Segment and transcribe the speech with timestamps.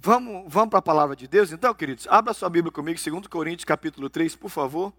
[0.00, 2.06] Vamos, vamos para a palavra de Deus, então, queridos?
[2.08, 4.92] Abra sua Bíblia comigo, 2 Coríntios, capítulo 3, por favor.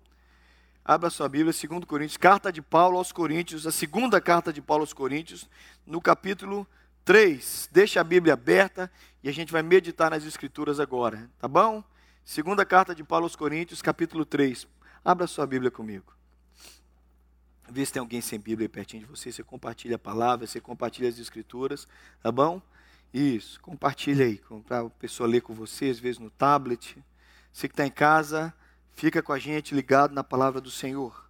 [0.83, 4.83] Abra sua Bíblia, 2 Coríntios, carta de Paulo aos Coríntios, a segunda carta de Paulo
[4.83, 5.50] aos Coríntios,
[5.88, 6.67] no capítulo
[7.06, 7.70] 3.
[7.72, 8.91] Deixa a Bíblia aberta
[9.23, 11.81] e a gente vai meditar nas Escrituras agora, tá bom?
[12.25, 14.68] Segunda carta de Paulo aos Coríntios, capítulo 3.
[15.05, 16.13] Abra sua Bíblia comigo.
[17.70, 19.31] Vê se tem alguém sem Bíblia aí pertinho de você.
[19.31, 21.88] Você compartilha a palavra, você compartilha as Escrituras,
[22.21, 22.61] tá bom?
[23.13, 27.04] Isso, compartilha aí, para a pessoa ler com você, às vezes no tablet.
[27.51, 28.54] Você que está em casa,
[28.93, 31.27] fica com a gente ligado na palavra do Senhor.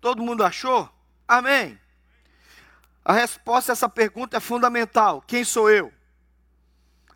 [0.00, 0.88] Todo mundo achou?
[1.26, 1.78] Amém.
[3.04, 5.92] A resposta a essa pergunta é fundamental: quem sou eu?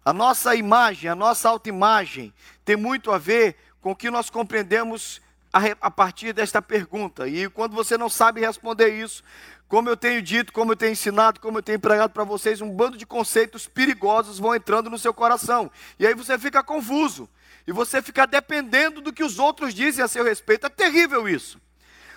[0.04, 2.32] A nossa imagem, a nossa autoimagem,
[2.64, 5.20] tem muito a ver com o que nós compreendemos
[5.52, 7.28] a, partir desta pergunta.
[7.28, 9.22] E quando você não sabe responder isso,
[9.68, 12.70] como eu tenho dito, como eu tenho ensinado, como eu tenho pregado para vocês, um
[12.70, 15.70] bando de conceitos perigosos vão entrando no seu coração.
[15.98, 17.28] E aí você fica confuso.
[17.66, 20.66] E você fica dependendo do que os outros dizem a seu respeito.
[20.66, 21.60] É terrível isso.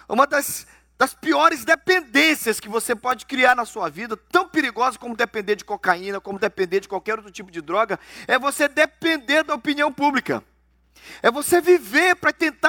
[0.08, 0.66] Uma das,
[0.98, 5.66] das piores dependências que você pode criar na sua vida, tão perigosa como depender de
[5.66, 10.44] cocaína, como depender de qualquer outro tipo de droga, é você depender da opinião pública.
[11.22, 12.63] É você viver para tentar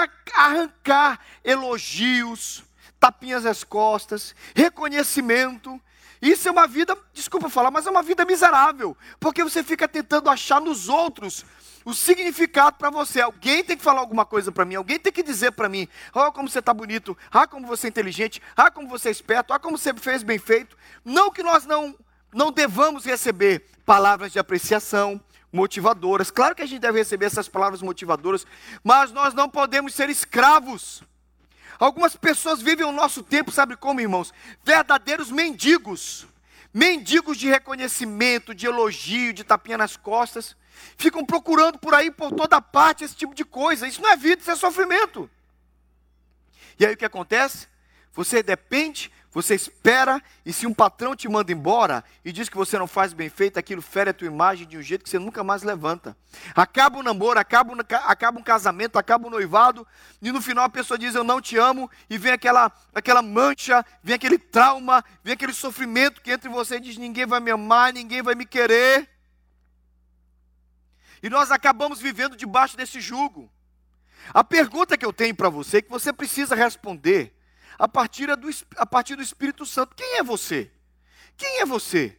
[0.45, 2.63] arrancar elogios,
[3.01, 5.81] tapinhas nas costas, reconhecimento.
[6.21, 10.31] Isso é uma vida, desculpa falar, mas é uma vida miserável, porque você fica tentando
[10.31, 11.45] achar nos outros
[11.85, 13.21] o significado para você.
[13.21, 16.31] Alguém tem que falar alguma coisa para mim, alguém tem que dizer para mim: "Ah,
[16.31, 19.59] como você está bonito, ah, como você é inteligente, ah, como você é esperto, ah,
[19.59, 20.77] como você fez bem feito".
[21.05, 21.95] Não que nós não
[22.33, 25.21] não devamos receber palavras de apreciação,
[25.55, 26.31] motivadoras.
[26.31, 28.47] Claro que a gente deve receber essas palavras motivadoras,
[28.83, 31.03] mas nós não podemos ser escravos
[31.79, 34.33] Algumas pessoas vivem o nosso tempo, sabe como, irmãos?
[34.63, 36.27] Verdadeiros mendigos.
[36.73, 40.57] Mendigos de reconhecimento, de elogio, de tapinha nas costas.
[40.97, 43.87] Ficam procurando por aí, por toda parte, esse tipo de coisa.
[43.87, 45.31] Isso não é vida, isso é sofrimento.
[46.79, 47.69] E aí o que acontece?
[48.13, 52.79] Você depende você espera e se um patrão te manda embora e diz que você
[52.79, 55.43] não faz bem feito, aquilo fere a tua imagem de um jeito que você nunca
[55.43, 56.17] mais levanta.
[56.55, 57.75] Acaba o namoro, acaba,
[58.05, 59.85] acaba um casamento, acaba o um noivado
[60.23, 63.85] e no final a pessoa diz eu não te amo e vem aquela, aquela mancha,
[64.05, 67.93] vem aquele trauma, vem aquele sofrimento que entra em você diz ninguém vai me amar,
[67.93, 69.11] ninguém vai me querer.
[71.21, 73.51] E nós acabamos vivendo debaixo desse jugo.
[74.33, 77.35] A pergunta que eu tenho para você, que você precisa responder,
[77.79, 79.95] a partir do, a partir do Espírito Santo.
[79.95, 80.71] Quem é você?
[81.37, 82.19] Quem é você?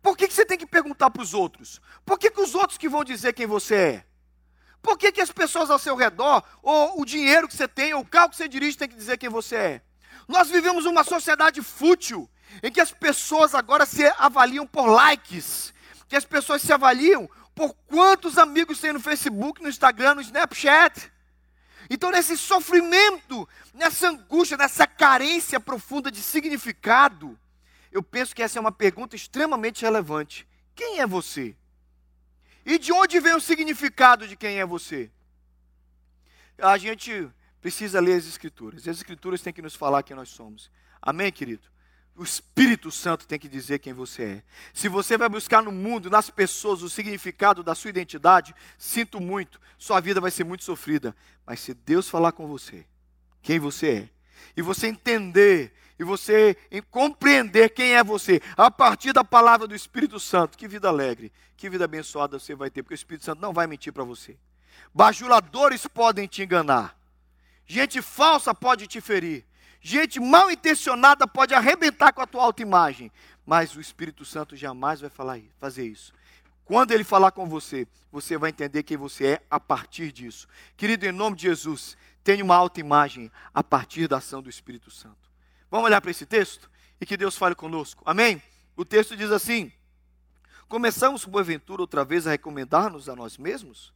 [0.00, 1.80] Por que, que você tem que perguntar para os outros?
[2.04, 4.06] Por que, que os outros que vão dizer quem você é?
[4.82, 8.00] Por que, que as pessoas ao seu redor, ou o dinheiro que você tem, ou
[8.00, 9.82] o carro que você dirige, tem que dizer quem você é?
[10.26, 12.28] Nós vivemos uma sociedade fútil,
[12.62, 15.72] em que as pessoas agora se avaliam por likes,
[16.08, 21.12] que as pessoas se avaliam por quantos amigos tem no Facebook, no Instagram, no Snapchat.
[21.94, 27.38] Então, nesse sofrimento, nessa angústia, nessa carência profunda de significado,
[27.92, 30.48] eu penso que essa é uma pergunta extremamente relevante.
[30.74, 31.54] Quem é você?
[32.64, 35.10] E de onde vem o significado de quem é você?
[36.56, 38.88] A gente precisa ler as Escrituras.
[38.88, 40.70] As Escrituras têm que nos falar quem nós somos.
[41.02, 41.68] Amém, querido?
[42.14, 44.42] O Espírito Santo tem que dizer quem você é.
[44.74, 49.58] Se você vai buscar no mundo, nas pessoas, o significado da sua identidade, sinto muito,
[49.78, 51.16] sua vida vai ser muito sofrida.
[51.46, 52.86] Mas se Deus falar com você,
[53.40, 54.10] quem você é,
[54.56, 56.56] e você entender, e você
[56.90, 61.70] compreender quem é você, a partir da palavra do Espírito Santo, que vida alegre, que
[61.70, 64.36] vida abençoada você vai ter, porque o Espírito Santo não vai mentir para você.
[64.94, 66.98] Bajuladores podem te enganar,
[67.64, 69.46] gente falsa pode te ferir.
[69.82, 73.10] Gente mal intencionada pode arrebentar com a tua autoimagem,
[73.44, 76.14] mas o Espírito Santo jamais vai falar, fazer isso.
[76.64, 80.46] Quando ele falar com você, você vai entender quem você é a partir disso.
[80.76, 85.28] Querido, em nome de Jesus, tenha uma autoimagem a partir da ação do Espírito Santo.
[85.68, 86.70] Vamos olhar para esse texto
[87.00, 88.04] e que Deus fale conosco.
[88.06, 88.40] Amém?
[88.76, 89.72] O texto diz assim:
[90.68, 93.92] Começamos, porventura, outra vez a recomendar-nos a nós mesmos?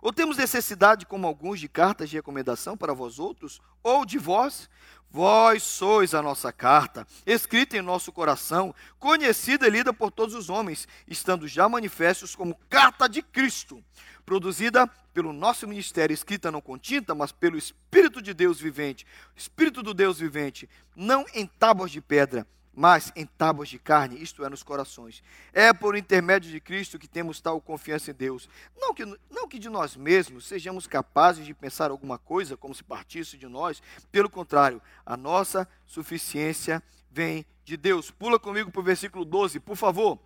[0.00, 3.60] Ou temos necessidade, como alguns, de cartas de recomendação para vós outros?
[3.82, 4.68] Ou de vós?
[5.10, 10.50] Vós sois a nossa carta, escrita em nosso coração, conhecida e lida por todos os
[10.50, 13.82] homens, estando já manifestos como carta de Cristo,
[14.26, 19.82] produzida pelo nosso ministério, escrita não com tinta, mas pelo Espírito de Deus vivente, Espírito
[19.82, 22.46] do Deus vivente, não em tábuas de pedra,
[22.78, 25.20] mas em tábuas de carne, isto é, nos corações.
[25.52, 28.48] É por intermédio de Cristo que temos tal confiança em Deus.
[28.76, 32.84] Não que, não que de nós mesmos sejamos capazes de pensar alguma coisa como se
[32.84, 33.82] partisse de nós,
[34.12, 36.80] pelo contrário, a nossa suficiência
[37.10, 38.12] vem de Deus.
[38.12, 40.16] Pula comigo para o versículo 12, por favor.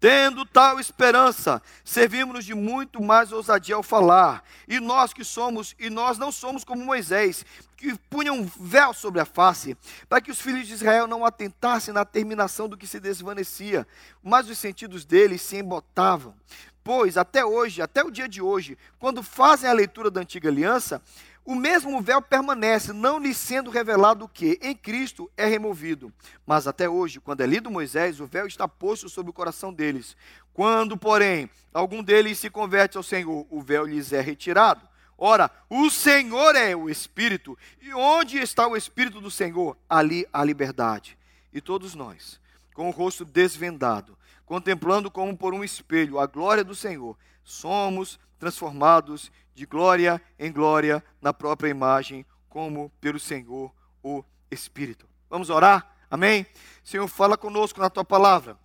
[0.00, 4.44] Tendo tal esperança, servimos-nos de muito mais ousadia ao falar.
[4.68, 7.44] E nós que somos, e nós não somos como Moisés,
[7.76, 9.76] que punham um véu sobre a face,
[10.08, 13.86] para que os filhos de Israel não atentassem na terminação do que se desvanecia,
[14.22, 16.34] mas os sentidos deles se embotavam.
[16.84, 21.00] Pois até hoje, até o dia de hoje, quando fazem a leitura da antiga aliança,
[21.42, 26.12] o mesmo véu permanece, não lhe sendo revelado o que em Cristo é removido.
[26.46, 30.14] Mas até hoje, quando é lido Moisés, o véu está posto sobre o coração deles.
[30.52, 34.86] Quando, porém, algum deles se converte ao Senhor, o véu lhes é retirado.
[35.16, 39.76] Ora, o Senhor é o Espírito, e onde está o Espírito do Senhor?
[39.88, 41.16] Ali há liberdade.
[41.52, 42.38] E todos nós,
[42.74, 49.30] com o rosto desvendado, contemplando como por um espelho a glória do Senhor, somos transformados
[49.54, 55.08] de glória em glória na própria imagem, como pelo Senhor o Espírito.
[55.30, 55.96] Vamos orar?
[56.10, 56.46] Amém?
[56.82, 58.58] Senhor, fala conosco na tua palavra.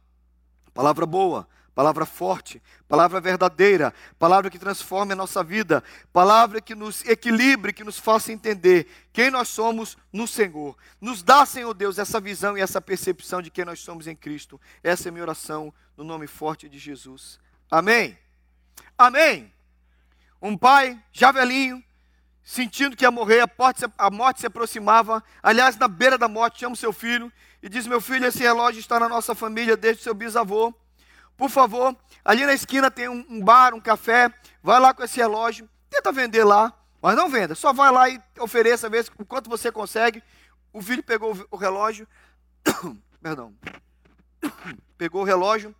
[0.74, 1.48] Palavra boa,
[1.80, 5.82] palavra forte, palavra verdadeira, palavra que transforme a nossa vida,
[6.12, 10.76] palavra que nos equilibre, que nos faça entender quem nós somos no Senhor.
[11.00, 14.60] Nos dá, Senhor Deus, essa visão e essa percepção de quem nós somos em Cristo.
[14.84, 17.40] Essa é minha oração no nome forte de Jesus.
[17.72, 18.20] Amém.
[18.98, 19.50] Amém.
[20.42, 21.82] Um pai, já velhinho,
[22.44, 23.42] sentindo que ia morrer,
[23.98, 27.32] a morte se aproximava, aliás, na beira da morte, chama o seu filho
[27.64, 30.76] e diz: Meu filho, esse relógio está na nossa família desde o seu bisavô.
[31.40, 31.96] Por favor,
[32.26, 34.30] ali na esquina tem um, bar, um café,
[34.62, 38.22] vai lá com esse relógio, tenta vender lá, mas não venda, só vai lá e
[38.42, 40.22] ofereça, vê o quanto você consegue.
[40.74, 42.06] O filho pegou o relógio,
[43.24, 43.56] perdão,
[44.98, 45.74] pegou o relógio,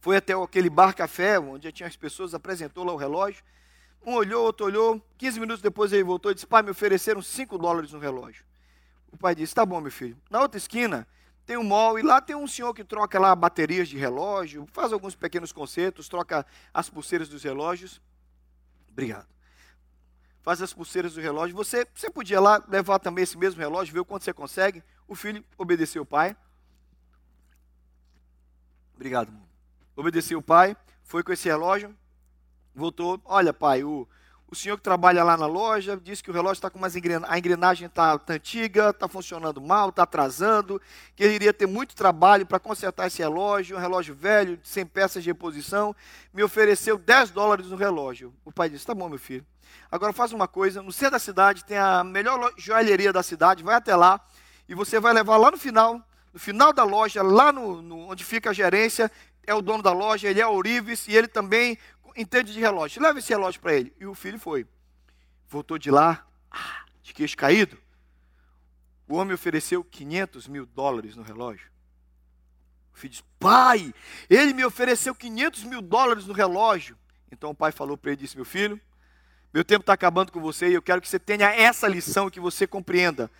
[0.00, 3.44] foi até aquele bar café, onde tinha as pessoas, apresentou lá o relógio.
[4.06, 4.98] Um olhou, outro olhou.
[5.18, 8.44] 15 minutos depois ele voltou e disse: Pai, me ofereceram 5 dólares no relógio.
[9.12, 10.16] O pai disse: Tá bom, meu filho.
[10.30, 11.06] Na outra esquina
[11.46, 14.92] tem um mall e lá tem um senhor que troca lá baterias de relógio, faz
[14.92, 18.00] alguns pequenos concertos, troca as pulseiras dos relógios.
[18.90, 19.28] Obrigado.
[20.40, 21.56] Faz as pulseiras do relógio.
[21.56, 24.82] Você, você podia lá levar também esse mesmo relógio, ver o quanto você consegue.
[25.06, 26.36] O filho obedeceu o pai.
[28.94, 29.32] Obrigado,
[29.96, 31.94] obedeceu o pai, foi com esse relógio,
[32.74, 33.20] voltou.
[33.24, 34.08] Olha, pai, o,
[34.50, 37.32] o senhor que trabalha lá na loja disse que o relógio está com umas engrenagens,
[37.32, 40.80] a engrenagem está tá antiga, está funcionando mal, está atrasando,
[41.16, 45.22] que ele iria ter muito trabalho para consertar esse relógio, um relógio velho, sem peças
[45.22, 45.94] de reposição.
[46.32, 48.32] Me ofereceu 10 dólares no relógio.
[48.44, 49.44] O pai disse: Tá bom, meu filho.
[49.90, 53.74] Agora faz uma coisa: no centro da cidade tem a melhor joalheria da cidade, vai
[53.74, 54.20] até lá
[54.68, 56.00] e você vai levar lá no final.
[56.32, 59.10] No final da loja, lá no, no onde fica a gerência,
[59.46, 61.78] é o dono da loja, ele é ourives e ele também
[62.16, 63.02] entende de relógio.
[63.02, 63.92] Leva esse relógio para ele.
[63.98, 64.66] E o filho foi.
[65.48, 67.78] Voltou de lá, ah, de queixo caído.
[69.06, 71.70] O homem ofereceu 500 mil dólares no relógio.
[72.94, 73.92] O filho disse: Pai,
[74.30, 76.96] ele me ofereceu 500 mil dólares no relógio.
[77.30, 78.80] Então o pai falou para ele: disse, Meu filho,
[79.52, 82.40] meu tempo está acabando com você e eu quero que você tenha essa lição que
[82.40, 83.30] você compreenda.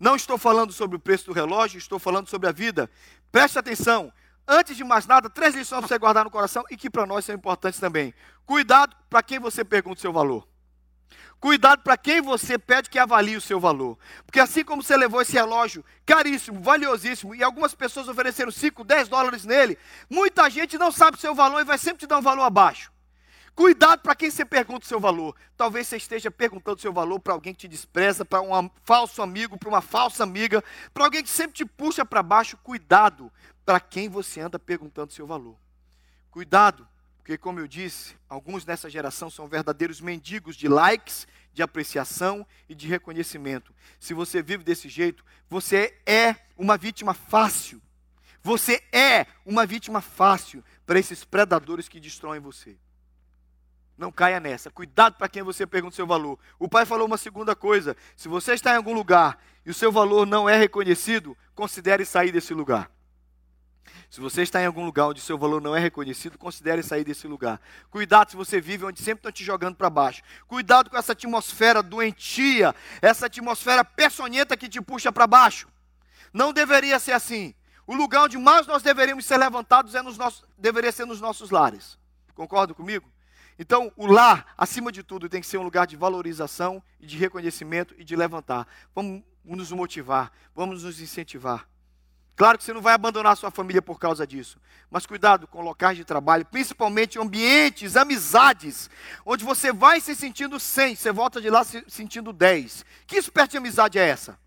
[0.00, 2.90] Não estou falando sobre o preço do relógio, estou falando sobre a vida.
[3.30, 4.12] Preste atenção
[4.46, 7.24] antes de mais nada, três lições para você guardar no coração e que para nós
[7.24, 8.14] são importantes também.
[8.44, 10.46] Cuidado para quem você pergunta o seu valor.
[11.40, 13.98] Cuidado para quem você pede que avalie o seu valor.
[14.24, 19.08] Porque assim como você levou esse relógio caríssimo, valiosíssimo, e algumas pessoas ofereceram 5, 10
[19.08, 19.76] dólares nele,
[20.08, 22.91] muita gente não sabe o seu valor e vai sempre te dar um valor abaixo.
[23.54, 25.36] Cuidado para quem você pergunta o seu valor.
[25.56, 29.20] Talvez você esteja perguntando o seu valor para alguém que te despreza, para um falso
[29.20, 32.56] amigo, para uma falsa amiga, para alguém que sempre te puxa para baixo.
[32.58, 33.30] Cuidado
[33.64, 35.56] para quem você anda perguntando o seu valor.
[36.30, 42.46] Cuidado, porque, como eu disse, alguns nessa geração são verdadeiros mendigos de likes, de apreciação
[42.68, 43.74] e de reconhecimento.
[44.00, 47.82] Se você vive desse jeito, você é uma vítima fácil.
[48.42, 52.76] Você é uma vítima fácil para esses predadores que destroem você.
[53.96, 54.70] Não caia nessa.
[54.70, 56.38] Cuidado para quem você pergunta o seu valor.
[56.58, 59.92] O pai falou uma segunda coisa: se você está em algum lugar e o seu
[59.92, 62.90] valor não é reconhecido, considere sair desse lugar.
[64.10, 67.26] Se você está em algum lugar onde seu valor não é reconhecido, considere sair desse
[67.26, 67.60] lugar.
[67.90, 70.22] Cuidado se você vive onde sempre estão te jogando para baixo.
[70.46, 75.66] Cuidado com essa atmosfera doentia, essa atmosfera peçonhenta que te puxa para baixo.
[76.32, 77.54] Não deveria ser assim.
[77.86, 81.50] O lugar onde mais nós deveríamos ser levantados é nos nossos, deveria ser nos nossos
[81.50, 81.98] lares.
[82.34, 83.10] Concorda comigo?
[83.58, 87.16] Então, o lar, acima de tudo, tem que ser um lugar de valorização e de
[87.16, 88.66] reconhecimento e de levantar.
[88.94, 91.68] Vamos nos motivar, vamos nos incentivar.
[92.34, 94.58] Claro que você não vai abandonar sua família por causa disso,
[94.90, 98.88] mas cuidado com locais de trabalho, principalmente ambientes, amizades,
[99.24, 102.86] onde você vai se sentindo 100, você volta de lá se sentindo 10.
[103.06, 104.38] Que espécie de amizade é essa?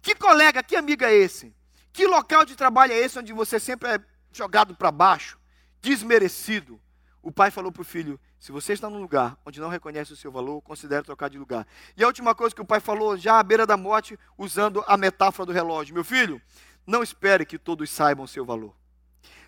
[0.00, 1.52] Que colega, que amigo é esse?
[1.92, 4.00] Que local de trabalho é esse onde você sempre é
[4.32, 5.38] jogado para baixo?
[5.80, 6.80] desmerecido.
[7.22, 10.16] O pai falou para o filho: se você está num lugar onde não reconhece o
[10.16, 11.66] seu valor, considere trocar de lugar.
[11.96, 14.96] E a última coisa que o pai falou, já à beira da morte, usando a
[14.96, 16.40] metáfora do relógio: meu filho,
[16.86, 18.74] não espere que todos saibam o seu valor.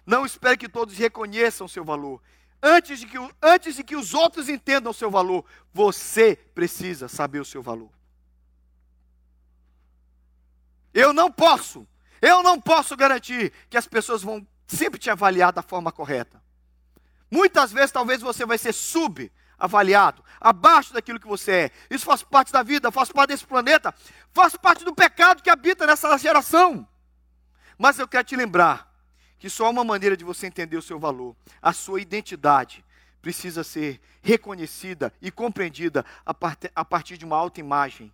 [0.04, 2.20] Não espere que todos reconheçam o seu valor.
[2.62, 7.40] Antes de, que, antes de que os outros entendam o seu valor, você precisa saber
[7.40, 7.90] o seu valor.
[10.92, 11.86] Eu não posso,
[12.20, 16.39] eu não posso garantir que as pessoas vão sempre te avaliar da forma correta.
[17.30, 21.70] Muitas vezes, talvez você vai ser subavaliado, abaixo daquilo que você é.
[21.88, 23.94] Isso faz parte da vida, faz parte desse planeta,
[24.32, 26.86] faz parte do pecado que habita nessa geração.
[27.78, 28.92] Mas eu quero te lembrar
[29.38, 32.84] que só há uma maneira de você entender o seu valor, a sua identidade
[33.22, 38.12] precisa ser reconhecida e compreendida a partir de uma autoimagem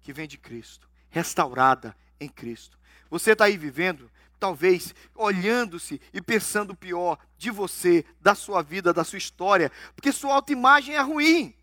[0.00, 2.78] que vem de Cristo, restaurada em Cristo.
[3.10, 8.92] Você está aí vivendo, talvez, olhando-se e pensando o pior de você, da sua vida,
[8.92, 11.54] da sua história, porque sua autoimagem é ruim.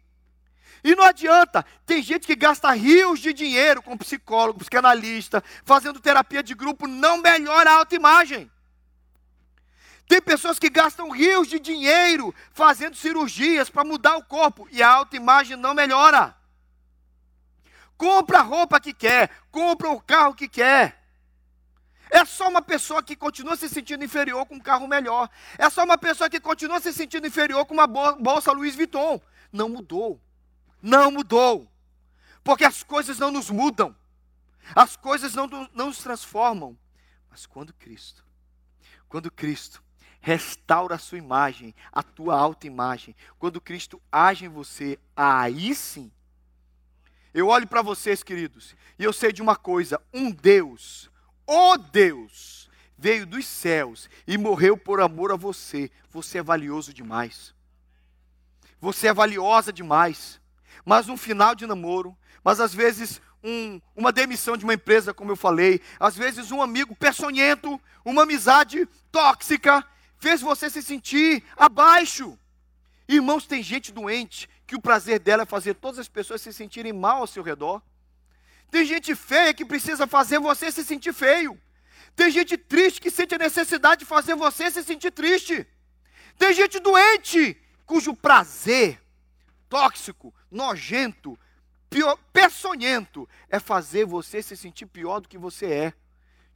[0.83, 6.43] E não adianta, tem gente que gasta rios de dinheiro com psicólogo, psicanalista, fazendo terapia
[6.43, 8.51] de grupo, não melhora a autoimagem.
[10.07, 14.89] Tem pessoas que gastam rios de dinheiro fazendo cirurgias para mudar o corpo e a
[14.89, 16.35] autoimagem não melhora.
[17.97, 21.04] Compra a roupa que quer, compra o carro que quer.
[22.09, 25.29] É só uma pessoa que continua se sentindo inferior com um carro melhor.
[25.57, 29.19] É só uma pessoa que continua se sentindo inferior com uma bolsa Louis Vuitton.
[29.51, 30.21] Não mudou.
[30.81, 31.71] Não mudou.
[32.43, 33.95] Porque as coisas não nos mudam.
[34.75, 36.77] As coisas não, não nos transformam.
[37.29, 38.25] Mas quando Cristo,
[39.09, 39.83] quando Cristo
[40.21, 46.11] restaura a sua imagem, a tua autoimagem, quando Cristo age em você, aí sim
[47.35, 51.11] eu olho para vocês, queridos, e eu sei de uma coisa: um Deus,
[51.47, 55.91] o Deus, veio dos céus e morreu por amor a você.
[56.09, 57.53] Você é valioso demais.
[58.79, 60.39] Você é valiosa demais.
[60.83, 65.31] Mas um final de namoro, mas às vezes um, uma demissão de uma empresa, como
[65.31, 69.85] eu falei, às vezes um amigo peçonhento, uma amizade tóxica,
[70.17, 72.37] fez você se sentir abaixo.
[73.07, 76.91] Irmãos, tem gente doente que o prazer dela é fazer todas as pessoas se sentirem
[76.91, 77.81] mal ao seu redor.
[78.75, 81.57] Tem gente feia que precisa fazer você se sentir feio.
[82.13, 85.65] Tem gente triste que sente a necessidade de fazer você se sentir triste.
[86.37, 89.01] Tem gente doente cujo prazer
[89.69, 91.39] tóxico, nojento,
[91.89, 95.93] pior, peçonhento é fazer você se sentir pior do que você é.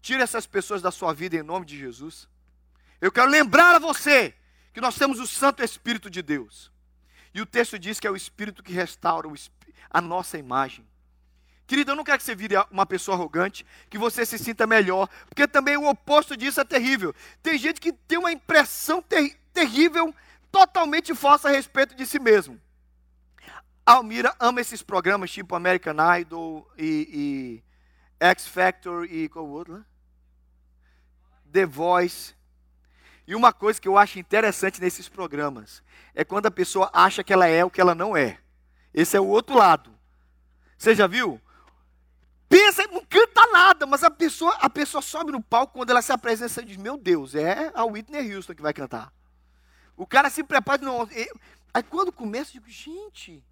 [0.02, 2.28] Tire essas pessoas da sua vida em nome de Jesus.
[3.00, 4.36] Eu quero lembrar a você
[4.74, 6.70] que nós temos o Santo Espírito de Deus.
[7.34, 9.30] E o texto diz que é o Espírito que restaura
[9.90, 10.89] a nossa imagem.
[11.70, 15.08] Querido, eu não quero que você vire uma pessoa arrogante, que você se sinta melhor,
[15.28, 17.14] porque também o oposto disso é terrível.
[17.44, 20.12] Tem gente que tem uma impressão ter terrível,
[20.52, 22.60] totalmente falsa a respeito de si mesmo.
[23.86, 27.64] Almira ama esses programas tipo American Idol e, e
[28.20, 29.86] X Factor e qual outro?
[31.52, 32.34] The Voice.
[33.28, 35.84] E uma coisa que eu acho interessante nesses programas
[36.16, 38.40] é quando a pessoa acha que ela é o que ela não é.
[38.92, 39.94] Esse é o outro lado.
[40.76, 41.40] Você já viu?
[42.50, 46.12] Pensa, não canta nada, mas a pessoa, a pessoa sobe no palco quando ela se
[46.12, 49.14] apresenta e diz: Meu Deus, é a Whitney Houston que vai cantar.
[49.96, 50.82] O cara se prepara.
[50.82, 51.08] Não,
[51.72, 53.44] aí quando começa, eu digo: Gente,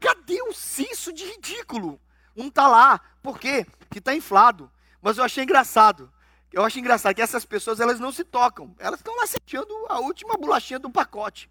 [0.00, 2.00] cadê o senso de ridículo?
[2.34, 3.66] Um está lá, por quê?
[3.90, 4.72] Que está inflado.
[5.02, 6.10] Mas eu achei engraçado.
[6.50, 8.74] Eu acho engraçado que essas pessoas elas não se tocam.
[8.78, 11.50] Elas estão lá sentindo a última bolachinha do pacote.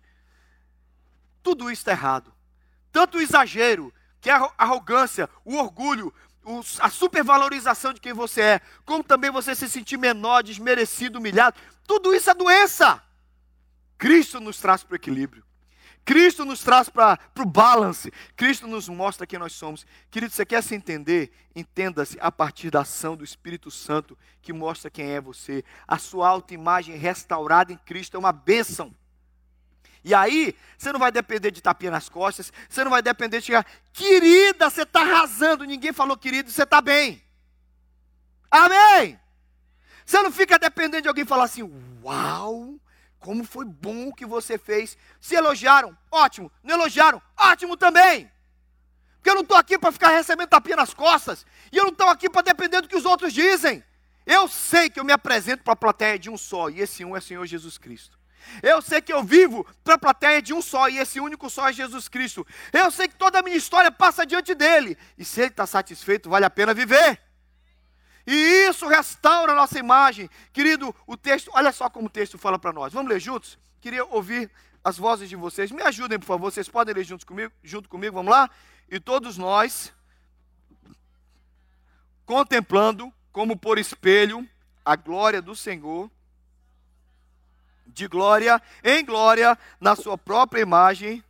[1.44, 2.34] Tudo isso está errado.
[2.92, 6.14] Tanto o exagero, que é a arrogância, o orgulho,
[6.80, 11.60] a supervalorização de quem você é, como também você se sentir menor, desmerecido, humilhado.
[11.86, 13.04] Tudo isso é doença.
[13.98, 15.44] Cristo nos traz para o equilíbrio.
[16.06, 18.12] Cristo nos traz para o balance.
[18.36, 19.86] Cristo nos mostra quem nós somos.
[20.10, 21.32] Querido, você quer se entender?
[21.56, 25.64] Entenda-se a partir da ação do Espírito Santo que mostra quem é você.
[25.88, 28.96] A sua autoimagem restaurada em Cristo é uma bênção.
[30.04, 33.48] E aí, você não vai depender de tapinha nas costas, você não vai depender de
[33.48, 35.66] chegar, querida, você está arrasando.
[35.66, 37.22] Ninguém falou, querido, você está bem.
[38.50, 39.20] Amém?
[40.06, 41.64] Você não fica dependendo de alguém falar assim,
[42.04, 42.80] uau,
[43.20, 44.98] como foi bom o que você fez.
[45.20, 46.52] Se elogiaram, ótimo.
[46.64, 48.32] Não elogiaram, ótimo também.
[49.18, 51.46] Porque eu não estou aqui para ficar recebendo tapinha nas costas.
[51.72, 53.84] E eu não estou aqui para depender do que os outros dizem.
[54.26, 56.70] Eu sei que eu me apresento para a plateia de um só.
[56.70, 58.19] E esse um é o Senhor Jesus Cristo.
[58.62, 60.90] Eu sei que eu vivo para a plateia de um só.
[60.90, 62.46] E esse único só é Jesus Cristo.
[62.72, 64.98] Eu sei que toda a minha história passa diante dele.
[65.18, 67.22] E se ele está satisfeito, vale a pena viver.
[68.26, 70.30] E isso restaura a nossa imagem.
[70.54, 72.94] Querido, o texto, olha só como o texto fala para nós.
[72.94, 73.58] Vamos ler juntos?
[73.82, 74.52] Queria ouvir
[74.84, 75.72] as vozes de vocês.
[75.72, 76.52] Me ajudem, por favor.
[76.52, 78.50] Vocês podem ler juntos comigo, junto comigo, vamos lá?
[78.90, 79.94] E todos nós,
[82.26, 84.48] contemplando como por espelho
[84.84, 86.10] a glória do Senhor,
[87.94, 91.24] de glória em glória, na sua própria imagem.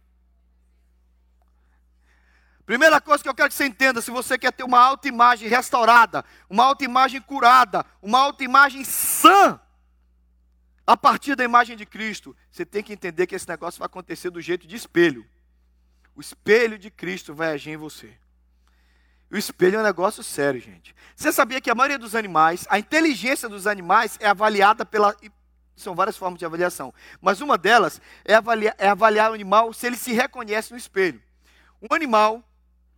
[2.66, 6.24] Primeira coisa que eu quero que você entenda: se você quer ter uma autoimagem restaurada,
[6.50, 9.60] uma autoimagem curada, uma autoimagem sã,
[10.86, 14.30] a partir da imagem de Cristo, você tem que entender que esse negócio vai acontecer
[14.30, 15.25] do jeito de espelho.
[16.16, 18.13] O espelho de Cristo vai agir em você.
[19.32, 20.96] O espelho é um negócio sério, gente.
[21.16, 25.16] Você sabia que a maioria dos animais, a inteligência dos animais é avaliada pela
[25.81, 26.93] são várias formas de avaliação.
[27.21, 31.21] Mas uma delas é avaliar, é avaliar o animal se ele se reconhece no espelho.
[31.81, 32.43] Um animal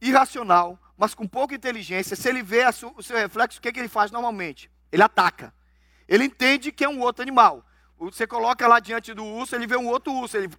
[0.01, 3.79] irracional, mas com pouca inteligência, se ele vê o seu reflexo, o que, é que
[3.79, 4.69] ele faz normalmente?
[4.91, 5.53] Ele ataca.
[6.07, 7.65] Ele entende que é um outro animal.
[7.97, 10.49] Você coloca lá diante do urso, ele vê um outro urso, ele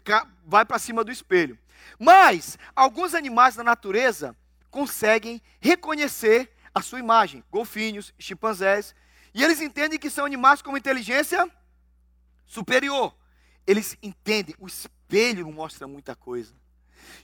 [0.47, 1.59] vai para cima do espelho.
[1.99, 4.37] Mas, alguns animais da natureza
[4.71, 7.45] conseguem reconhecer a sua imagem.
[7.51, 8.95] Golfinhos, chimpanzés.
[9.35, 11.51] E eles entendem que são animais com inteligência
[12.53, 13.15] superior.
[13.67, 16.53] Eles entendem, o espelho mostra muita coisa.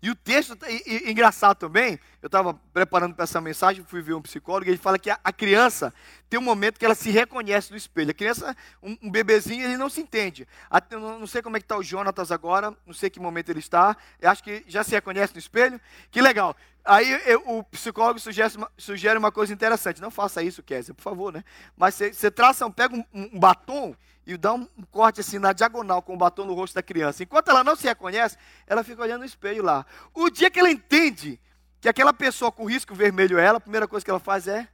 [0.02, 4.14] E o texto, e, e, engraçado também, eu estava preparando para essa mensagem, fui ver
[4.14, 5.92] um psicólogo, e ele fala que a, a, criança
[6.28, 8.10] tem um momento que ela se reconhece no espelho.
[8.10, 10.48] A criança, um, um bebezinho, ele não se entende.
[10.90, 13.60] Não, não sei como é que está o Jonatas agora, não sei que momento ele
[13.60, 15.80] está, acho que já se reconhece no espelho.
[16.10, 16.56] Que legal.
[16.88, 20.00] Aí eu, o psicólogo sugere uma, sugere uma coisa interessante.
[20.00, 21.44] Não faça isso, Kézia, por favor, né?
[21.76, 23.94] Mas você, traça, pega um, um batom
[24.26, 27.22] e dá um corte assim na diagonal com o batom no rosto da criança.
[27.22, 29.84] Enquanto ela não se reconhece, ela fica olhando no espelho lá.
[30.14, 31.38] O dia que ela entende
[31.78, 34.66] que aquela pessoa com risco vermelho é ela, a primeira coisa que ela faz é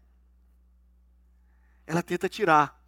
[1.84, 2.80] ela tenta tirar.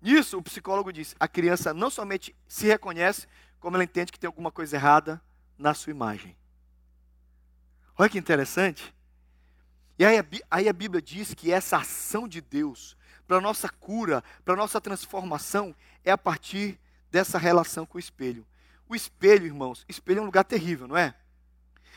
[0.00, 3.26] Nisso, o psicólogo diz: a criança não somente se reconhece,
[3.58, 5.20] como ela entende que tem alguma coisa errada
[5.58, 6.37] na sua imagem.
[7.98, 8.94] Olha que interessante.
[9.98, 14.22] E aí a, aí a Bíblia diz que essa ação de Deus para nossa cura,
[14.44, 16.78] para nossa transformação, é a partir
[17.10, 18.46] dessa relação com o espelho.
[18.88, 21.14] O espelho, irmãos, espelho é um lugar terrível, não é?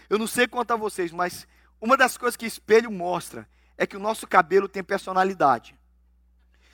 [0.10, 1.48] Eu não sei quanto a vocês, mas
[1.80, 5.74] uma das coisas que espelho mostra é que o nosso cabelo tem personalidade.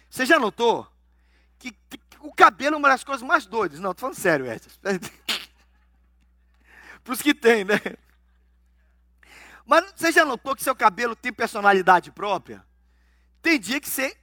[0.09, 0.87] Você já notou?
[1.59, 3.79] Que, que o cabelo é uma das coisas mais doidas.
[3.79, 4.69] Não, estou falando sério, Edson.
[7.03, 7.79] Para os que tem, né?
[9.67, 12.65] Mas você já notou que seu cabelo tem personalidade própria?
[13.41, 14.17] Tem dia que você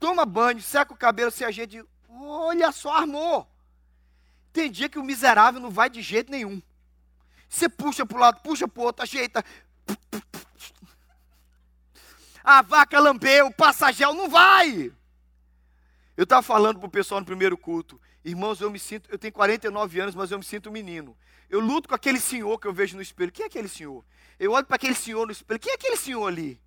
[0.00, 3.48] toma banho, seca o cabelo, se a gente, olha só, armou.
[4.52, 6.60] Tem dia que o miserável não vai de jeito nenhum.
[7.48, 9.44] Você puxa para o lado, puxa para o outro, ajeita.
[12.42, 14.92] A vaca lambeu, passa gel, não vai.
[16.16, 19.32] Eu estava falando para o pessoal no primeiro culto, irmãos, eu me sinto, eu tenho
[19.32, 21.16] 49 anos, mas eu me sinto menino.
[21.48, 23.32] Eu luto com aquele senhor que eu vejo no espelho.
[23.32, 24.04] Quem é aquele senhor?
[24.38, 25.60] Eu olho para aquele senhor no espelho.
[25.60, 26.60] Quem é aquele senhor ali?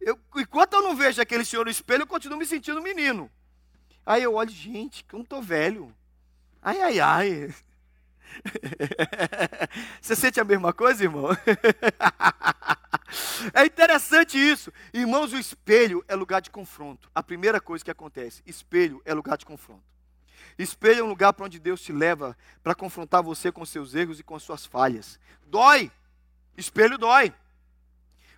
[0.00, 3.30] Eu, enquanto eu não vejo aquele senhor no espelho, eu continuo me sentindo menino.
[4.04, 5.94] Aí eu olho, gente, que eu não estou velho.
[6.60, 7.54] Ai, ai, ai.
[10.00, 11.28] Você sente a mesma coisa, irmão?
[13.52, 14.72] É interessante isso.
[14.92, 17.10] Irmãos, o espelho é lugar de confronto.
[17.14, 19.91] A primeira coisa que acontece, espelho é lugar de confronto.
[20.58, 24.20] Espelho é um lugar para onde Deus te leva para confrontar você com seus erros
[24.20, 25.18] e com suas falhas.
[25.46, 25.90] Dói.
[26.56, 27.32] Espelho dói.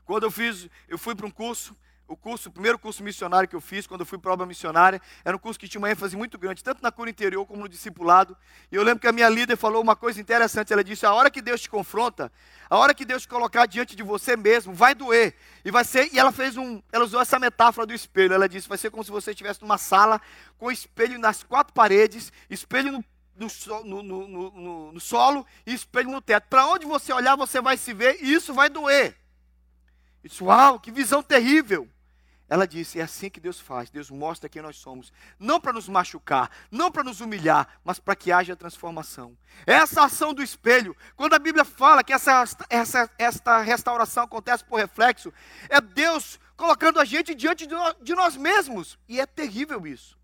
[0.05, 3.57] Quando eu fiz, eu fui para um curso, o curso, o primeiro curso missionário que
[3.57, 6.37] eu fiz, quando eu fui para missionária, era um curso que tinha uma ênfase muito
[6.37, 8.37] grande, tanto na cura interior como no discipulado.
[8.71, 10.73] E eu lembro que a minha líder falou uma coisa interessante.
[10.73, 12.31] Ela disse: a hora que Deus te confronta,
[12.69, 15.35] a hora que Deus te colocar diante de você mesmo, vai doer.
[15.65, 16.13] E vai ser.
[16.13, 16.83] E ela fez um.
[16.93, 18.35] Ela usou essa metáfora do espelho.
[18.35, 20.21] Ela disse: vai ser como se você estivesse numa sala
[20.59, 23.05] com espelho nas quatro paredes, espelho no
[23.37, 23.49] no,
[23.85, 26.47] no, no, no, solo e espelho no teto.
[26.49, 29.17] Para onde você olhar, você vai se ver e isso vai doer.
[30.29, 31.89] Disse, uau, que visão terrível.
[32.49, 33.91] Ela disse: é assim que Deus faz.
[33.91, 35.13] Deus mostra quem nós somos.
[35.39, 39.37] Não para nos machucar, não para nos humilhar, mas para que haja transformação.
[39.67, 44.77] Essa ação do espelho, quando a Bíblia fala que essa, essa, esta restauração acontece por
[44.77, 45.33] reflexo,
[45.69, 48.99] é Deus colocando a gente diante de de nós mesmos.
[49.09, 50.17] E é terrível isso.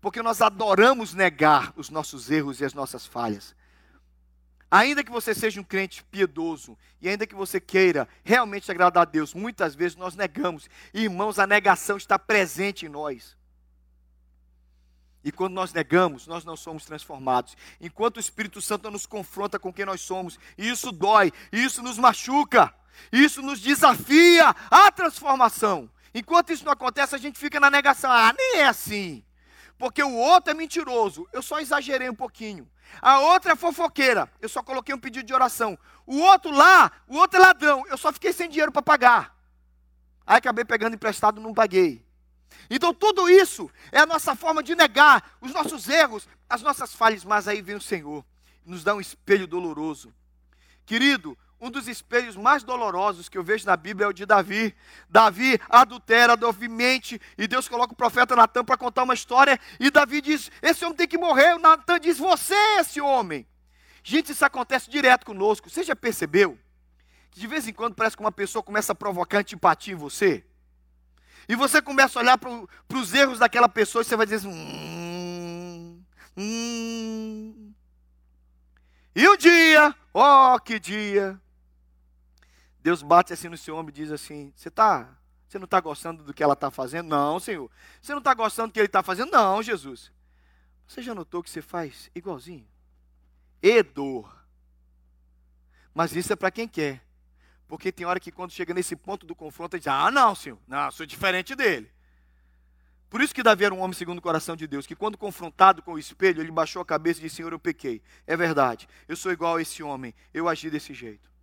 [0.00, 3.55] Porque nós adoramos negar os nossos erros e as nossas falhas.
[4.70, 9.10] Ainda que você seja um crente piedoso e ainda que você queira realmente agradar a
[9.10, 10.68] Deus, muitas vezes nós negamos.
[10.92, 13.36] Irmãos, a negação está presente em nós.
[15.22, 17.56] E quando nós negamos, nós não somos transformados.
[17.80, 22.72] Enquanto o Espírito Santo nos confronta com quem nós somos, isso dói, isso nos machuca,
[23.10, 25.90] isso nos desafia à transformação.
[26.14, 28.10] Enquanto isso não acontece, a gente fica na negação.
[28.10, 29.24] Ah, nem é assim.
[29.78, 31.28] Porque o outro é mentiroso.
[31.32, 32.68] Eu só exagerei um pouquinho.
[33.00, 34.30] A outra é fofoqueira.
[34.40, 35.78] Eu só coloquei um pedido de oração.
[36.06, 37.84] O outro lá, o outro é ladrão.
[37.88, 39.36] Eu só fiquei sem dinheiro para pagar.
[40.26, 42.04] Aí acabei pegando emprestado não paguei.
[42.70, 47.24] Então tudo isso é a nossa forma de negar os nossos erros, as nossas falhas.
[47.24, 48.24] Mas aí vem o Senhor,
[48.64, 50.12] nos dá um espelho doloroso.
[50.84, 51.36] Querido,
[51.66, 54.74] um dos espelhos mais dolorosos que eu vejo na Bíblia é o de Davi.
[55.10, 59.90] Davi adultera, Davi mente, e Deus coloca o profeta Natan para contar uma história, e
[59.90, 61.54] Davi diz: Esse homem tem que morrer.
[61.54, 63.46] O Natan diz: Você é esse homem.
[64.02, 65.68] Gente, isso acontece direto conosco.
[65.68, 66.56] Você já percebeu?
[67.32, 70.44] Que de vez em quando parece que uma pessoa começa a provocar antipatia em você.
[71.48, 74.48] E você começa a olhar para os erros daquela pessoa e você vai dizer assim:
[74.48, 76.02] hum,
[76.36, 77.72] hum.
[79.16, 81.40] E o dia, oh que dia,
[82.86, 85.18] Deus bate assim no seu ombro e diz assim: Você tá,
[85.48, 87.08] você não está gostando do que ela está fazendo?
[87.08, 87.68] Não, Senhor.
[88.00, 89.32] Você não está gostando do que ele está fazendo?
[89.32, 90.12] Não, Jesus.
[90.86, 92.64] Você já notou que você faz igualzinho?
[93.60, 94.32] E dor.
[95.92, 97.04] Mas isso é para quem quer.
[97.66, 100.60] Porque tem hora que quando chega nesse ponto do confronto, ele diz: Ah, não, Senhor.
[100.64, 101.90] Não, sou diferente dele.
[103.10, 105.82] Por isso que Davi era um homem segundo o coração de Deus, que quando confrontado
[105.82, 108.00] com o espelho, ele baixou a cabeça e disse: Senhor, eu pequei.
[108.28, 111.34] É verdade, eu sou igual a esse homem, eu agi desse jeito.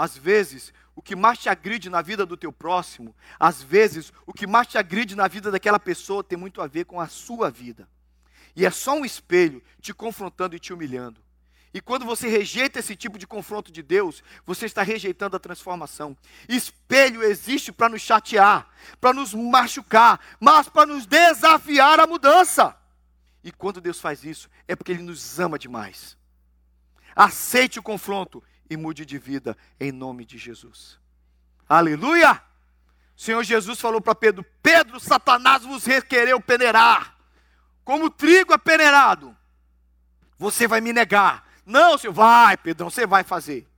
[0.00, 4.32] Às vezes, o que mais te agride na vida do teu próximo, às vezes, o
[4.32, 7.50] que mais te agride na vida daquela pessoa tem muito a ver com a sua
[7.50, 7.86] vida.
[8.56, 11.20] E é só um espelho te confrontando e te humilhando.
[11.74, 16.16] E quando você rejeita esse tipo de confronto de Deus, você está rejeitando a transformação.
[16.48, 18.70] Espelho existe para nos chatear,
[19.02, 22.74] para nos machucar, mas para nos desafiar à mudança.
[23.44, 26.16] E quando Deus faz isso, é porque Ele nos ama demais.
[27.14, 30.98] Aceite o confronto e mude de vida em nome de Jesus.
[31.68, 32.40] Aleluia!
[33.16, 37.16] O Senhor Jesus falou para Pedro: Pedro, Satanás vos requereu peneirar,
[37.84, 39.36] como trigo é peneirado.
[40.38, 41.46] Você vai me negar.
[41.66, 43.68] Não, Senhor, vai, Pedrão, você vai fazer.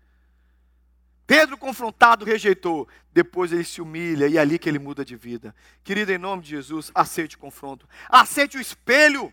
[1.26, 2.87] Pedro, confrontado, rejeitou.
[3.12, 5.55] Depois ele se humilha e é ali que ele muda de vida.
[5.83, 7.88] Querido, em nome de Jesus, aceite o confronto.
[8.09, 9.33] Aceite o espelho.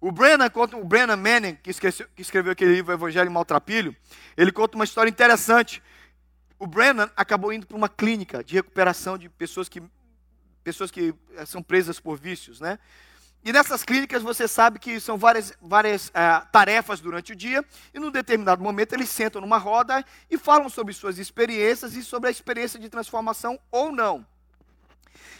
[0.00, 3.96] O Brennan conta, o Brennan Manning, que esqueceu, que escreveu aquele livro Evangelho Maltrapilho,
[4.36, 5.82] ele conta uma história interessante.
[6.58, 9.82] O Brennan acabou indo para uma clínica de recuperação de pessoas que,
[10.62, 12.78] pessoas que eh, são presas por vícios, né?
[13.44, 17.98] E nessas clínicas você sabe que são várias, várias uh, tarefas durante o dia, e
[17.98, 22.30] num determinado momento eles sentam numa roda e falam sobre suas experiências e sobre a
[22.30, 24.26] experiência de transformação ou não.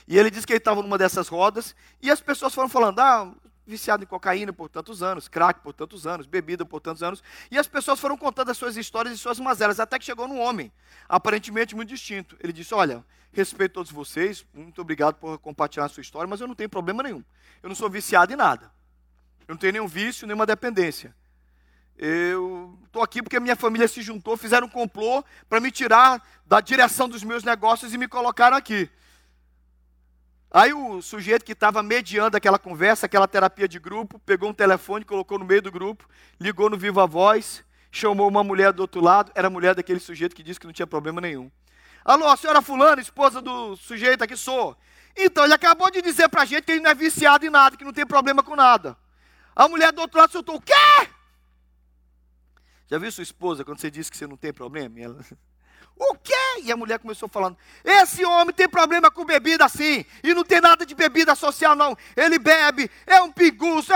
[0.06, 3.32] E ele disse que ele estava numa dessas rodas, e as pessoas foram falando: ah,
[3.66, 7.58] viciado em cocaína por tantos anos, crack por tantos anos, bebida por tantos anos, e
[7.58, 10.72] as pessoas foram contando as suas histórias e suas mazelas, até que chegou num homem,
[11.08, 12.36] aparentemente muito distinto.
[12.40, 16.46] Ele disse: Olha, respeito todos vocês, muito obrigado por compartilhar a sua história, mas eu
[16.46, 17.24] não tenho problema nenhum.
[17.62, 18.70] Eu não sou viciado em nada.
[19.46, 21.14] Eu não tenho nenhum vício, nenhuma dependência.
[21.96, 26.60] Eu estou aqui porque minha família se juntou, fizeram um complô para me tirar da
[26.60, 28.90] direção dos meus negócios e me colocaram aqui.
[30.56, 35.04] Aí o sujeito que estava mediando aquela conversa, aquela terapia de grupo, pegou um telefone,
[35.04, 39.32] colocou no meio do grupo, ligou no Viva Voz, chamou uma mulher do outro lado,
[39.34, 41.50] era a mulher daquele sujeito que disse que não tinha problema nenhum.
[42.04, 44.76] Alô, a senhora fulana, esposa do sujeito aqui, sou.
[45.16, 47.76] Então, ele acabou de dizer para a gente que ele não é viciado em nada,
[47.76, 48.96] que não tem problema com nada.
[49.56, 50.72] A mulher do outro lado soltou, o quê?
[52.86, 55.00] Já viu sua esposa quando você disse que você não tem problema?
[55.00, 55.18] E ela...
[55.96, 56.62] O quê?
[56.62, 60.60] E a mulher começou falando: Esse homem tem problema com bebida assim, e não tem
[60.60, 61.96] nada de bebida social, não.
[62.16, 63.92] Ele bebe, é um piguço.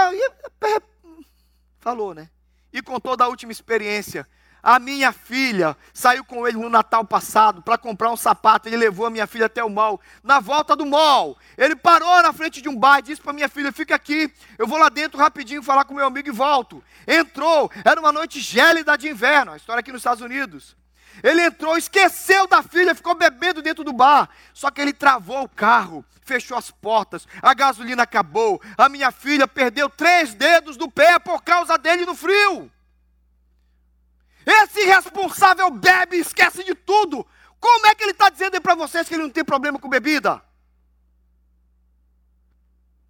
[1.80, 2.28] Falou, né?
[2.72, 4.26] E contou da última experiência.
[4.62, 8.68] A minha filha saiu com ele no Natal passado para comprar um sapato.
[8.68, 10.00] Ele levou a minha filha até o mall.
[10.22, 13.48] Na volta do mall, ele parou na frente de um bar e disse para minha
[13.48, 16.82] filha: Fica aqui, eu vou lá dentro rapidinho falar com meu amigo e volto.
[17.06, 20.76] Entrou, era uma noite gélida de inverno, a história aqui nos Estados Unidos.
[21.22, 24.28] Ele entrou, esqueceu da filha, ficou bebendo dentro do bar.
[24.52, 28.60] Só que ele travou o carro, fechou as portas, a gasolina acabou.
[28.76, 32.70] A minha filha perdeu três dedos do pé por causa dele no frio.
[34.46, 37.26] Esse irresponsável bebe e esquece de tudo.
[37.60, 40.42] Como é que ele está dizendo para vocês que ele não tem problema com bebida?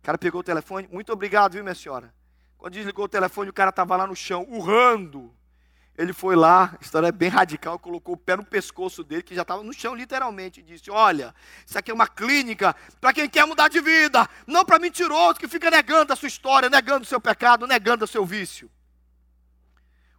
[0.00, 2.12] O cara pegou o telefone, muito obrigado, viu, minha senhora?
[2.56, 5.32] Quando desligou o telefone, o cara estava lá no chão, urrando.
[5.98, 9.34] Ele foi lá, a história é bem radical, colocou o pé no pescoço dele, que
[9.34, 11.34] já estava no chão literalmente, e disse: Olha,
[11.66, 15.48] isso aqui é uma clínica para quem quer mudar de vida, não para mentiroso que
[15.48, 18.70] fica negando a sua história, negando o seu pecado, negando o seu vício.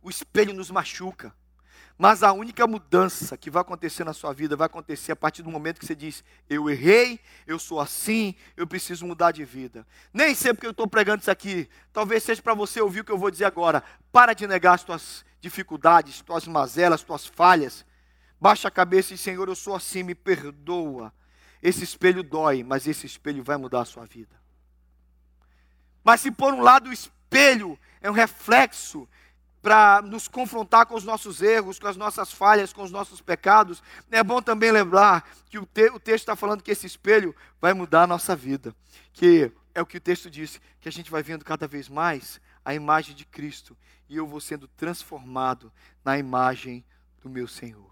[0.01, 1.33] O espelho nos machuca,
[2.01, 5.51] Mas a única mudança que vai acontecer na sua vida vai acontecer a partir do
[5.51, 9.85] momento que você diz: Eu errei, eu sou assim, eu preciso mudar de vida.
[10.13, 13.11] Nem sempre que eu estou pregando isso aqui, talvez seja para você ouvir o que
[13.11, 13.83] eu vou dizer agora.
[14.13, 17.85] Para de negar as tuas dificuldades, as tuas mazelas, as tuas falhas.
[18.39, 21.11] Baixa a cabeça e Senhor, eu sou assim, me perdoa.
[21.61, 24.39] Esse espelho dói, mas esse espelho vai mudar a sua vida.
[26.01, 29.05] Mas se por um lado o espelho é um reflexo
[29.61, 33.83] para nos confrontar com os nossos erros, com as nossas falhas, com os nossos pecados,
[34.09, 37.73] é bom também lembrar que o, te, o texto está falando que esse espelho vai
[37.73, 38.73] mudar a nossa vida.
[39.11, 42.39] Que é o que o texto diz, que a gente vai vendo cada vez mais
[42.63, 43.75] a imagem de Cristo
[44.07, 45.71] e eu vou sendo transformado
[46.03, 46.83] na imagem
[47.21, 47.89] do meu Senhor.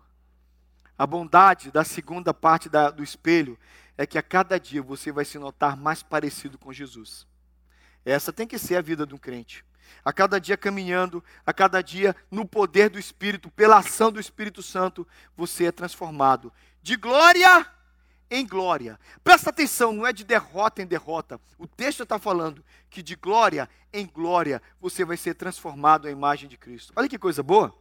[0.98, 3.60] A bondade da segunda parte da, do espelho
[3.98, 7.28] é que a cada dia você vai se notar mais parecido com Jesus.
[8.06, 9.67] Essa tem que ser a vida de um crente
[10.04, 14.62] a cada dia caminhando, a cada dia no poder do Espírito, pela ação do Espírito
[14.64, 17.66] Santo, você é transformado de glória
[18.30, 19.00] em glória.
[19.24, 21.40] Presta atenção, não é de derrota em derrota.
[21.58, 26.50] O texto está falando que de glória em glória você vai ser transformado à imagem
[26.50, 26.94] de Cristo.
[26.96, 27.74] Olha que coisa boa.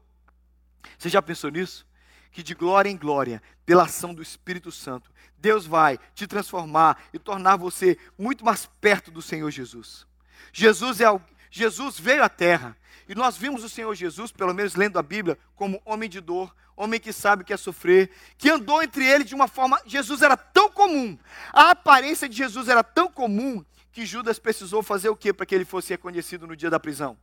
[0.98, 1.86] Você já pensou nisso?
[2.30, 7.18] Que de glória em glória, pela ação do Espírito Santo, Deus vai te transformar e
[7.18, 10.06] tornar você muito mais perto do Senhor Jesus.
[10.52, 11.06] Jesus é
[11.50, 12.76] Jesus veio à terra.
[13.08, 16.54] E nós vimos o Senhor Jesus, pelo menos lendo a Bíblia, como homem de dor,
[16.76, 19.80] homem que sabe o que é sofrer, que andou entre eles de uma forma.
[19.86, 21.16] Jesus era tão comum,
[21.52, 23.64] a aparência de Jesus era tão comum,
[23.96, 27.16] que Judas precisou fazer o que para que ele fosse reconhecido no dia da prisão?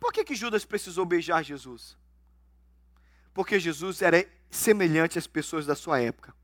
[0.00, 1.94] Por que, que Judas precisou beijar Jesus?
[3.34, 6.34] Porque Jesus era semelhante às pessoas da sua época.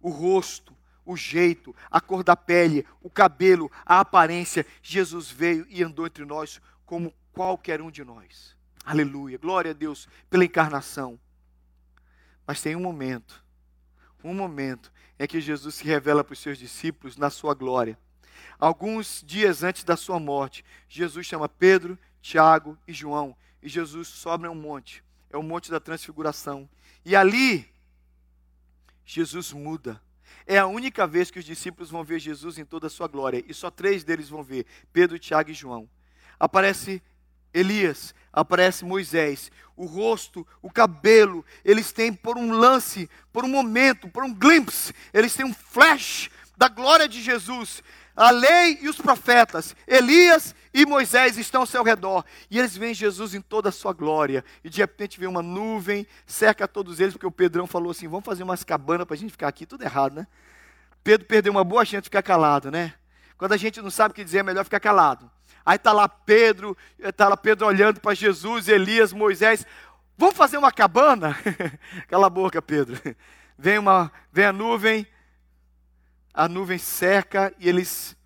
[0.00, 0.76] O rosto,
[1.10, 4.64] o jeito, a cor da pele, o cabelo, a aparência.
[4.82, 8.56] Jesus veio e andou entre nós como qualquer um de nós.
[8.84, 9.36] Aleluia.
[9.36, 11.18] Glória a Deus pela encarnação.
[12.46, 13.44] Mas tem um momento,
[14.22, 17.98] um momento é que Jesus se revela para os seus discípulos na sua glória.
[18.58, 24.46] Alguns dias antes da sua morte, Jesus chama Pedro, Tiago e João, e Jesus sobe
[24.46, 26.68] a um monte, é o monte da transfiguração.
[27.04, 27.70] E ali,
[29.04, 30.00] Jesus muda
[30.46, 33.44] é a única vez que os discípulos vão ver Jesus em toda a sua glória.
[33.46, 35.88] E só três deles vão ver: Pedro, Tiago e João.
[36.38, 37.02] Aparece
[37.52, 39.50] Elias, aparece Moisés.
[39.76, 44.94] O rosto, o cabelo, eles têm por um lance, por um momento, por um glimpse,
[45.12, 47.82] eles têm um flash da glória de Jesus.
[48.14, 52.24] A lei e os profetas, Elias e Moisés estão ao seu redor.
[52.50, 54.44] E eles veem Jesus em toda a sua glória.
[54.62, 58.24] E de repente vem uma nuvem, cerca todos eles, porque o Pedrão falou assim: vamos
[58.24, 59.66] fazer umas cabanas para a gente ficar aqui.
[59.66, 60.26] Tudo errado, né?
[61.02, 62.94] Pedro perdeu uma boa chance de ficar calado, né?
[63.36, 65.30] Quando a gente não sabe o que dizer, é melhor ficar calado.
[65.64, 69.66] Aí está lá Pedro, está lá Pedro olhando para Jesus, Elias, Moisés.
[70.16, 71.36] Vamos fazer uma cabana?
[72.06, 73.00] Cala a boca, Pedro.
[73.58, 75.06] Vem, uma, vem a nuvem,
[76.32, 78.16] a nuvem seca e eles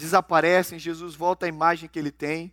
[0.00, 2.52] desaparecem, Jesus volta à imagem que ele tem.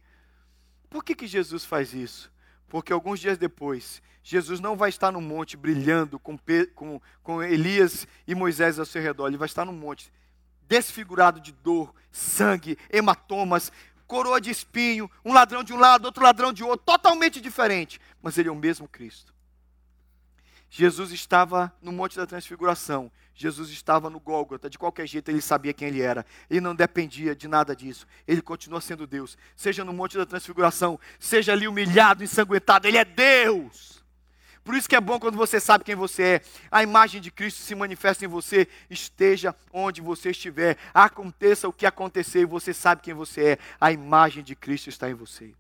[0.90, 2.32] Por que, que Jesus faz isso?
[2.68, 6.38] Porque alguns dias depois, Jesus não vai estar no monte brilhando com,
[6.76, 10.12] com, com Elias e Moisés ao seu redor, ele vai estar no monte
[10.68, 13.72] desfigurado de dor, sangue, hematomas,
[14.06, 18.38] coroa de espinho, um ladrão de um lado, outro ladrão de outro, totalmente diferente, mas
[18.38, 19.34] ele é o mesmo Cristo.
[20.70, 23.12] Jesus estava no Monte da Transfiguração.
[23.34, 24.70] Jesus estava no Gólgota.
[24.70, 26.26] De qualquer jeito, ele sabia quem ele era.
[26.50, 28.08] Ele não dependia de nada disso.
[28.28, 29.38] Ele continua sendo Deus.
[29.56, 32.88] Seja no Monte da Transfiguração, seja ali humilhado, ensanguentado.
[32.88, 34.04] Ele é Deus.
[34.64, 36.42] Por isso que é bom quando você sabe quem você é.
[36.70, 38.68] A imagem de Cristo se manifesta em você.
[38.90, 40.78] Esteja onde você estiver.
[40.94, 43.60] Aconteça o que acontecer você sabe quem você é.
[43.80, 45.54] A imagem de Cristo está em você.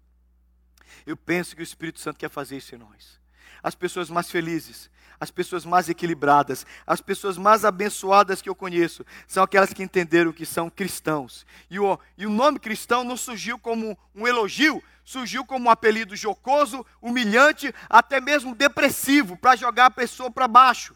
[1.06, 3.17] Eu penso que o Espírito Santo quer fazer isso em nós.
[3.63, 9.06] As pessoas mais felizes as pessoas mais equilibradas, as pessoas mais abençoadas que eu conheço,
[9.27, 11.45] são aquelas que entenderam que são cristãos.
[11.69, 16.15] E o, e o nome cristão não surgiu como um elogio, surgiu como um apelido
[16.15, 20.95] jocoso, humilhante, até mesmo depressivo, para jogar a pessoa para baixo.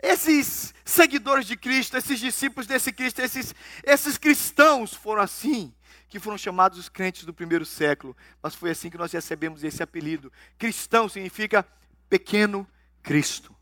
[0.00, 5.72] Esses seguidores de Cristo, esses discípulos desse Cristo, esses, esses cristãos foram assim
[6.08, 9.82] que foram chamados os crentes do primeiro século, mas foi assim que nós recebemos esse
[9.82, 10.30] apelido.
[10.58, 11.66] Cristão significa
[12.10, 12.66] pequeno
[13.02, 13.54] Cristo.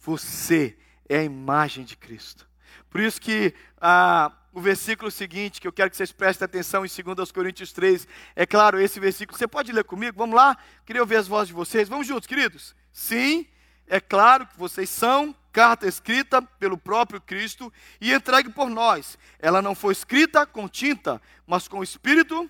[0.00, 0.76] Você
[1.08, 2.48] é a imagem de Cristo.
[2.90, 6.88] Por isso que ah, o versículo seguinte, que eu quero que vocês prestem atenção em
[6.88, 9.38] 2 Coríntios 3, é claro, esse versículo.
[9.38, 10.18] Você pode ler comigo?
[10.18, 10.56] Vamos lá?
[10.84, 11.88] Queria ouvir as vozes de vocês.
[11.88, 12.74] Vamos juntos, queridos?
[12.92, 13.46] Sim,
[13.86, 19.18] é claro que vocês são carta escrita pelo próprio Cristo e entregue por nós.
[19.38, 22.48] Ela não foi escrita com tinta, mas com o Espírito.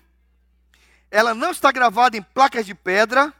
[1.11, 3.33] Ela não está gravada em placas de pedra,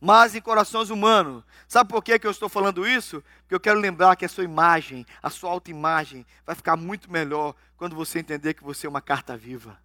[0.00, 1.44] mas em corações humanos.
[1.68, 3.22] Sabe por que, que eu estou falando isso?
[3.42, 7.54] Porque eu quero lembrar que a sua imagem, a sua autoimagem, vai ficar muito melhor
[7.76, 9.78] quando você entender que você é uma carta viva.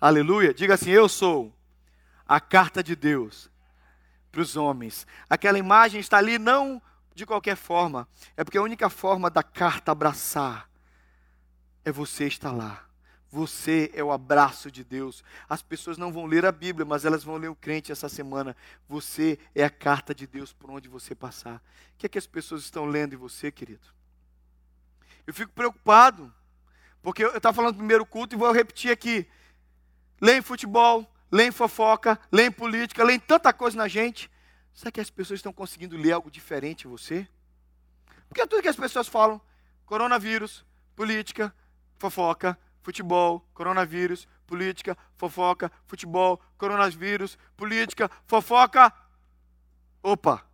[0.00, 0.52] Aleluia.
[0.52, 1.52] Diga assim: Eu sou
[2.28, 3.50] a carta de Deus
[4.30, 5.06] para os homens.
[5.28, 6.80] Aquela imagem está ali não
[7.14, 10.68] de qualquer forma, é porque a única forma da carta abraçar
[11.84, 12.86] é você estar lá.
[13.32, 15.24] Você é o abraço de Deus.
[15.48, 18.54] As pessoas não vão ler a Bíblia, mas elas vão ler o crente essa semana.
[18.86, 21.56] Você é a carta de Deus por onde você passar.
[21.56, 23.88] O que é que as pessoas estão lendo em você, querido?
[25.26, 26.30] Eu fico preocupado,
[27.00, 29.26] porque eu estava falando no primeiro culto e vou repetir aqui.
[30.20, 34.30] Leem futebol, leem fofoca, leem política, leem tanta coisa na gente.
[34.74, 37.26] Será que as pessoas estão conseguindo ler algo diferente em você?
[38.28, 39.40] Porque tudo que as pessoas falam,
[39.86, 41.54] coronavírus, política,
[41.96, 48.92] fofoca, futebol, coronavírus, política, fofoca, futebol, coronavírus, política, fofoca.
[50.02, 50.44] Opa!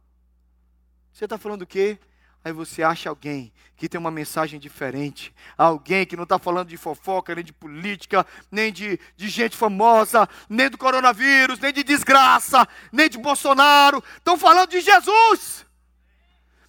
[1.13, 1.99] Você está falando o quê?
[2.45, 6.77] Aí você acha alguém que tem uma mensagem diferente, alguém que não está falando de
[6.77, 12.67] fofoca, nem de política, nem de, de gente famosa, nem do coronavírus, nem de desgraça,
[12.93, 15.67] nem de Bolsonaro, estão falando de Jesus.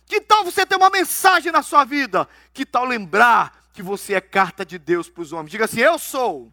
[0.05, 2.27] Que tal você ter uma mensagem na sua vida?
[2.51, 5.51] Que tal lembrar que você é carta de Deus para os homens.
[5.51, 6.51] Diga assim: Eu sou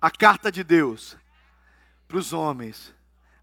[0.00, 1.16] a carta de Deus
[2.06, 2.94] para os homens.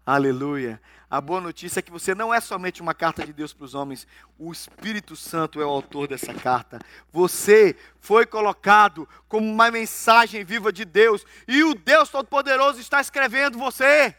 [0.06, 0.80] Aleluia.
[1.10, 3.74] A boa notícia é que você não é somente uma carta de Deus para os
[3.74, 4.06] homens,
[4.38, 6.80] o Espírito Santo é o autor dessa carta.
[7.12, 13.58] Você foi colocado como uma mensagem viva de Deus, e o Deus Todo-Poderoso está escrevendo
[13.58, 14.16] você.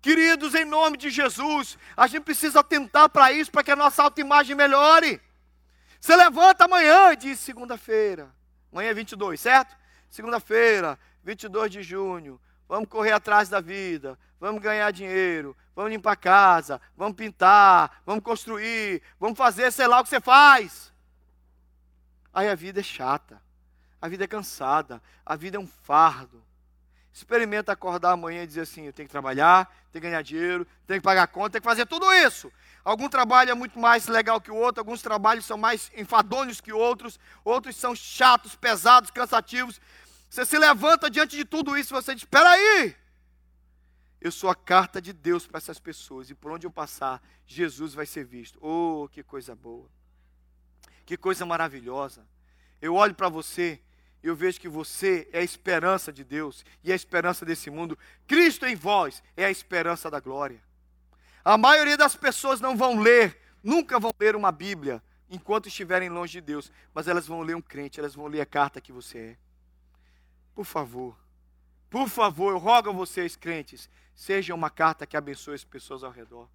[0.00, 4.02] Queridos, em nome de Jesus, a gente precisa atentar para isso, para que a nossa
[4.02, 5.20] autoimagem melhore.
[6.00, 8.34] Você levanta amanhã e diz segunda-feira,
[8.72, 9.76] amanhã é 22, certo?
[10.08, 16.16] Segunda-feira, 22 de junho, vamos correr atrás da vida, vamos ganhar dinheiro, vamos limpar a
[16.16, 20.90] casa, vamos pintar, vamos construir, vamos fazer, sei lá o que você faz.
[22.32, 23.42] Aí a vida é chata,
[24.00, 26.42] a vida é cansada, a vida é um fardo.
[27.12, 31.00] Experimenta acordar amanhã e dizer assim: eu tenho que trabalhar, tenho que ganhar dinheiro, tenho
[31.00, 32.52] que pagar conta, tenho que fazer tudo isso.
[32.84, 36.72] Algum trabalho é muito mais legal que o outro, alguns trabalhos são mais enfadonhos que
[36.72, 39.80] outros, outros são chatos, pesados, cansativos.
[40.30, 42.94] Você se levanta diante de tudo isso e você diz: espera aí,
[44.20, 47.92] eu sou a carta de Deus para essas pessoas e por onde eu passar, Jesus
[47.92, 48.58] vai ser visto.
[48.64, 49.90] Oh, que coisa boa,
[51.04, 52.24] que coisa maravilhosa.
[52.80, 53.80] Eu olho para você
[54.22, 57.98] eu vejo que você é a esperança de Deus e a esperança desse mundo.
[58.26, 60.62] Cristo em vós é a esperança da glória.
[61.44, 66.32] A maioria das pessoas não vão ler, nunca vão ler uma Bíblia enquanto estiverem longe
[66.32, 69.18] de Deus, mas elas vão ler um crente, elas vão ler a carta que você
[69.18, 69.36] é.
[70.54, 71.16] Por favor,
[71.88, 76.10] por favor, eu rogo a vocês, crentes, seja uma carta que abençoe as pessoas ao
[76.10, 76.48] redor.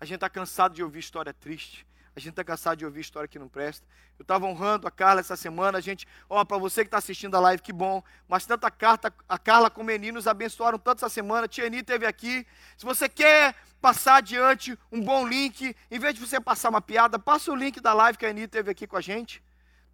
[0.00, 1.86] A gente está cansado de ouvir história triste.
[2.14, 3.86] A gente está cansado de ouvir história que não presta.
[4.18, 5.78] Eu estava honrando a Carla essa semana.
[5.78, 8.02] A gente, ó, para você que está assistindo a live, que bom.
[8.28, 11.48] Mas tanto a, carta, a Carla como a Eni nos abençoaram tanto essa semana.
[11.48, 12.46] Tia Eni esteve aqui.
[12.76, 17.18] Se você quer passar adiante um bom link, em vez de você passar uma piada,
[17.18, 19.42] passa o link da live que a Eni esteve aqui com a gente.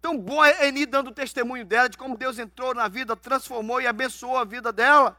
[0.01, 3.81] Tão bom a Eni dando o testemunho dela, de como Deus entrou na vida, transformou
[3.81, 5.17] e abençoou a vida dela.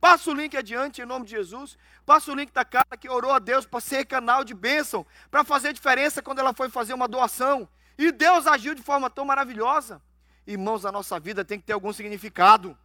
[0.00, 1.78] Passa o link adiante em nome de Jesus.
[2.04, 5.42] Passa o link da cara que orou a Deus para ser canal de bênção, para
[5.42, 7.68] fazer diferença quando ela foi fazer uma doação.
[7.98, 10.00] E Deus agiu de forma tão maravilhosa.
[10.46, 12.76] Irmãos, a nossa vida tem que ter algum significado.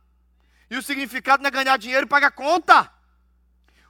[0.69, 2.91] E o significado não é ganhar dinheiro e pagar conta.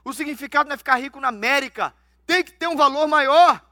[0.04, 1.94] O significado não é ficar rico na América.
[2.26, 3.64] Tem que ter um valor maior.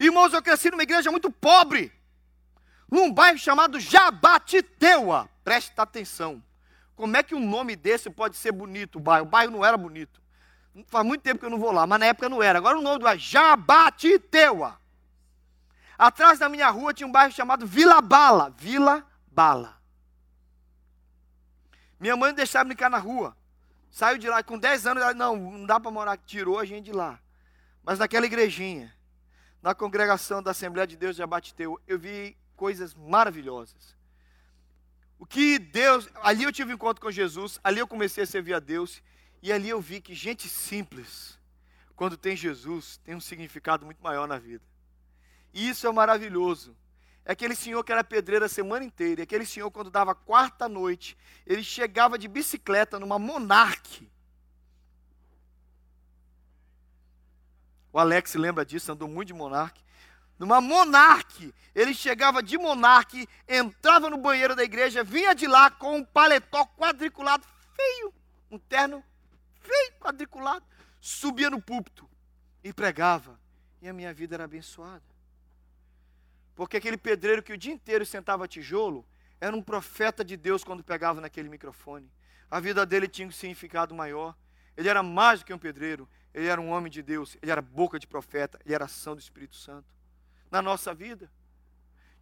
[0.00, 1.92] Irmãos, eu cresci numa igreja muito pobre,
[2.90, 5.28] num bairro chamado Jabatiteua.
[5.44, 6.42] Preste atenção.
[6.96, 9.26] Como é que um nome desse pode ser bonito, o bairro?
[9.26, 10.22] O bairro não era bonito.
[10.86, 12.58] Faz muito tempo que eu não vou lá, mas na época não era.
[12.58, 14.78] Agora o nome do bairro, Jabatiteua.
[15.96, 18.52] Atrás da minha rua tinha um bairro chamado Vila Bala.
[18.56, 19.80] Vila Bala.
[21.98, 23.36] Minha mãe não deixava brincar na rua.
[23.90, 26.86] Saiu de lá com 10 anos, ela, não, não dá para morar, tirou a gente
[26.86, 27.20] de lá.
[27.84, 28.92] Mas naquela igrejinha,
[29.62, 33.96] na congregação da Assembleia de Deus de Abatiteu, eu vi coisas maravilhosas.
[35.24, 38.52] O que Deus, ali eu tive um encontro com Jesus, ali eu comecei a servir
[38.52, 39.02] a Deus,
[39.42, 41.38] e ali eu vi que gente simples,
[41.96, 44.62] quando tem Jesus, tem um significado muito maior na vida.
[45.54, 46.76] E isso é maravilhoso.
[47.24, 50.68] É aquele senhor que era pedreiro a semana inteira, e aquele senhor, quando dava quarta
[50.68, 51.16] noite,
[51.46, 54.06] ele chegava de bicicleta numa Monarque.
[57.90, 59.82] O Alex lembra disso, andou muito de Monarque
[60.38, 61.54] numa monarque.
[61.74, 66.64] Ele chegava de monarque, entrava no banheiro da igreja, vinha de lá com um paletó
[66.66, 68.14] quadriculado feio,
[68.50, 69.02] um terno
[69.60, 70.64] feio, quadriculado,
[71.00, 72.08] subia no púlpito
[72.62, 73.38] e pregava.
[73.82, 75.02] E a minha vida era abençoada.
[76.54, 79.04] Porque aquele pedreiro que o dia inteiro sentava tijolo,
[79.40, 82.10] era um profeta de Deus quando pegava naquele microfone.
[82.50, 84.34] A vida dele tinha um significado maior.
[84.76, 87.62] Ele era mais do que um pedreiro, ele era um homem de Deus, ele era
[87.62, 89.93] boca de profeta, ele era ação do Espírito Santo.
[90.54, 91.28] Na nossa vida,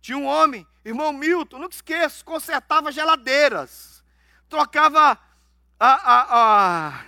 [0.01, 4.03] tinha um homem, irmão Milton, nunca esqueço, consertava geladeiras,
[4.49, 5.19] trocava
[5.79, 7.05] a, a, a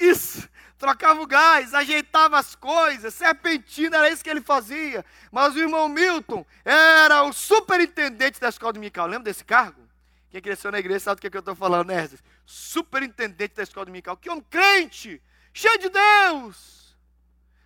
[0.00, 0.48] isso,
[0.78, 5.04] trocava o gás, ajeitava as coisas, serpentina, era isso que ele fazia.
[5.30, 9.06] Mas o irmão Milton era o superintendente da escola dominical.
[9.06, 9.86] Lembra desse cargo?
[10.30, 12.08] Quem cresceu na igreja sabe do que, eu estou falando, né?
[12.46, 14.16] Superintendente da escola dominical.
[14.16, 15.20] Que homem crente,
[15.52, 16.87] cheio de Deus.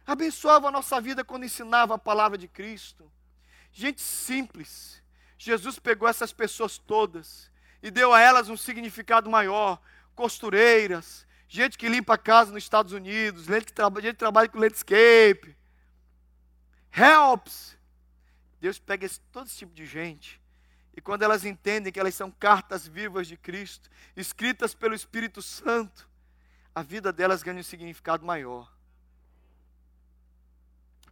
[0.07, 3.11] Abençoava a nossa vida quando ensinava a palavra de Cristo.
[3.73, 5.03] Gente simples.
[5.39, 7.51] Jesus pegou essas pessoas todas
[7.83, 9.81] e deu a elas um significado maior.
[10.15, 14.59] Costureiras, gente que limpa a casa nos Estados Unidos, gente que, gente que trabalha com
[14.59, 15.57] landscape,
[16.93, 17.77] helps.
[18.61, 20.41] Deus pega esse, todo esse tipo de gente.
[20.95, 26.09] E quando elas entendem que elas são cartas vivas de Cristo, escritas pelo Espírito Santo,
[26.75, 28.73] a vida delas ganha um significado maior.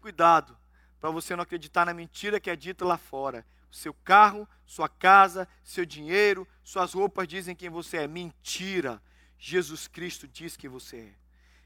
[0.00, 0.56] Cuidado,
[0.98, 3.46] para você não acreditar na mentira que é dita lá fora.
[3.70, 8.08] Seu carro, sua casa, seu dinheiro, suas roupas dizem quem você é.
[8.08, 9.00] Mentira.
[9.38, 11.14] Jesus Cristo diz que você é.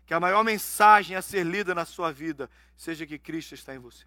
[0.04, 3.78] Que a maior mensagem a ser lida na sua vida seja que Cristo está em
[3.78, 4.04] você.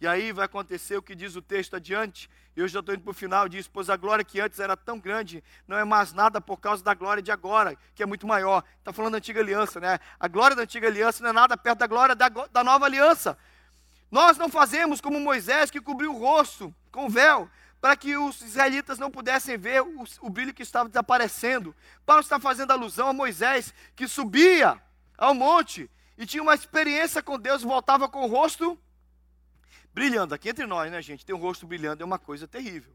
[0.00, 3.02] E aí vai acontecer o que diz o texto adiante, e eu já estou indo
[3.02, 6.12] para o final, diz, pois a glória que antes era tão grande, não é mais
[6.12, 8.62] nada por causa da glória de agora, que é muito maior.
[8.78, 9.98] Está falando da antiga aliança, né?
[10.20, 13.38] A glória da antiga aliança não é nada perto da glória da, da nova aliança.
[14.10, 18.98] Nós não fazemos como Moisés, que cobriu o rosto com véu, para que os israelitas
[18.98, 21.74] não pudessem ver o, o brilho que estava desaparecendo.
[22.04, 24.80] Paulo está fazendo alusão a Moisés, que subia
[25.16, 28.78] ao monte e tinha uma experiência com Deus, voltava com o rosto
[29.96, 30.34] brilhando.
[30.34, 31.24] Aqui entre nós, né, gente?
[31.24, 32.92] Tem um rosto brilhando, é uma coisa terrível.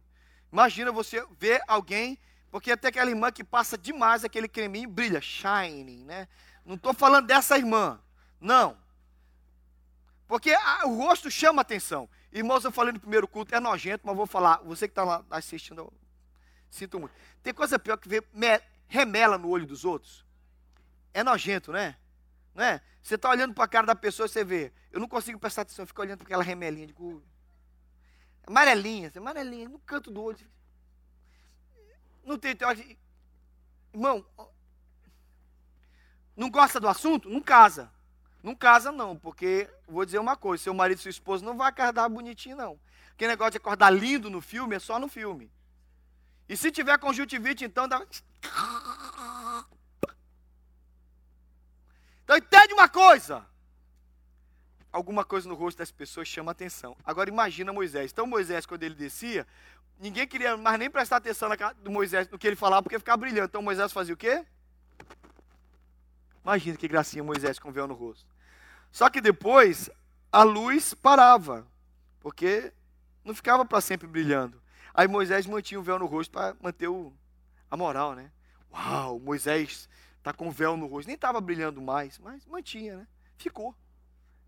[0.54, 2.20] Imagina você ver alguém,
[2.52, 6.28] porque até aquela irmã que passa demais aquele creminho brilha, shining, né?
[6.64, 8.00] Não estou falando dessa irmã,
[8.40, 8.78] não.
[10.28, 12.08] Porque a, o rosto chama atenção.
[12.32, 14.58] Irmãos, eu falei no primeiro culto, é nojento, mas vou falar.
[14.58, 15.92] Você que está lá assistindo,
[16.70, 17.16] sinto muito.
[17.42, 18.24] Tem coisa pior que ver
[18.88, 20.24] remela no olho dos outros.
[21.16, 21.96] É nojento, né?
[22.54, 22.82] Não é?
[23.02, 24.72] Você está olhando para a cara da pessoa e você vê.
[24.92, 26.88] Eu não consigo prestar atenção, eu fico olhando para aquela remelinha.
[26.88, 27.24] Digo,
[28.46, 30.48] amarelinha, assim, amarelinha, no canto do olho.
[32.24, 32.56] Não tem.
[33.94, 34.26] irmão,
[36.36, 37.30] não gosta do assunto?
[37.30, 37.92] Não casa.
[38.44, 41.70] Não casa, não, porque vou dizer uma coisa: seu marido e sua esposa não vai
[41.70, 42.80] acordar bonitinho, não.
[43.12, 45.52] Aquele negócio de acordar lindo no filme é só no filme.
[46.50, 48.06] E se tiver conjuntivite, então dá.
[52.32, 53.46] Então entende uma coisa.
[54.90, 56.96] Alguma coisa no rosto das pessoas chama atenção.
[57.04, 58.10] Agora imagina Moisés.
[58.10, 59.46] Então Moisés, quando ele descia,
[60.00, 63.18] ninguém queria mais nem prestar atenção na do Moisés, no que ele falava, porque ficava
[63.18, 63.48] brilhando.
[63.48, 64.46] Então Moisés fazia o quê?
[66.42, 68.26] Imagina que gracinha Moisés com véu no rosto.
[68.94, 69.90] Só que depois
[70.32, 71.68] a luz parava,
[72.22, 72.72] porque
[73.26, 74.62] não ficava para sempre brilhando.
[74.94, 77.12] Aí Moisés mantinha o véu no rosto para manter o,
[77.70, 78.32] a moral, né?
[78.72, 79.90] Uau, Moisés
[80.22, 81.08] está com véu no rosto.
[81.08, 83.08] Nem estava brilhando mais, mas mantinha, né?
[83.38, 83.76] Ficou.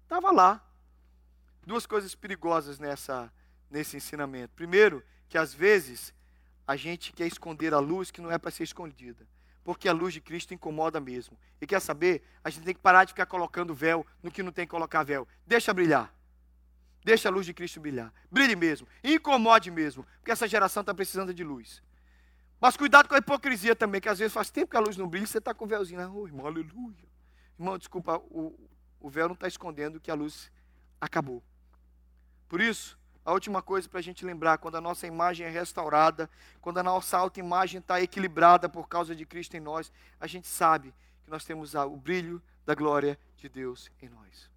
[0.04, 0.66] Estava lá.
[1.66, 3.32] Duas coisas perigosas nessa,
[3.70, 4.54] nesse ensinamento.
[4.56, 6.14] Primeiro, que às vezes
[6.68, 9.28] a gente quer esconder a luz que não é para ser escondida
[9.64, 11.38] porque a luz de Cristo incomoda mesmo.
[11.62, 12.22] E quer saber?
[12.44, 15.04] A gente tem que parar de ficar colocando véu no que não tem que colocar
[15.04, 15.28] véu.
[15.48, 16.14] Deixa brilhar.
[17.04, 18.14] Deixa a luz de Cristo brilhar.
[18.30, 18.88] Brilhe mesmo.
[19.04, 20.06] Incomode mesmo.
[20.18, 21.82] Porque essa geração está precisando de luz.
[22.64, 25.06] Mas cuidado com a hipocrisia também, que às vezes faz tempo que a luz não
[25.06, 26.00] brilha e você está com o véuzinho.
[26.16, 27.06] Oh, irmão, aleluia.
[27.60, 28.58] Irmão, desculpa, o,
[29.02, 30.50] o véu não está escondendo que a luz
[31.02, 31.44] acabou.
[32.48, 36.30] Por isso, a última coisa para a gente lembrar, quando a nossa imagem é restaurada,
[36.62, 40.94] quando a nossa autoimagem está equilibrada por causa de Cristo em nós, a gente sabe
[41.26, 44.50] que nós temos o brilho da glória de Deus em nós.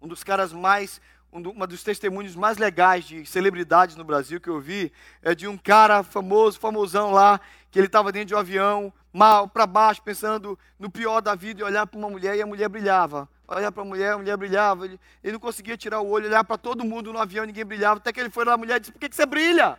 [0.00, 1.00] Um dos caras mais,
[1.32, 5.56] uma dos testemunhos mais legais de celebridades no Brasil que eu vi é de um
[5.56, 10.58] cara famoso, famosão lá, que ele estava dentro de um avião, mal, para baixo, pensando
[10.78, 13.82] no pior da vida e olhar para uma mulher e a mulher brilhava olhar para
[13.82, 14.84] a mulher, a mulher brilhava.
[14.84, 17.98] Ele, ele, não conseguia tirar o olho, olhar para todo mundo no avião, ninguém brilhava.
[17.98, 19.78] Até que ele foi lá, a mulher disse: Por que, que você brilha?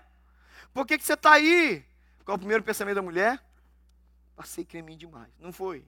[0.74, 1.84] Por que, que você está aí?
[2.26, 3.44] Qual o primeiro pensamento da mulher?
[4.36, 5.30] Passei creminho demais.
[5.40, 5.84] Não foi.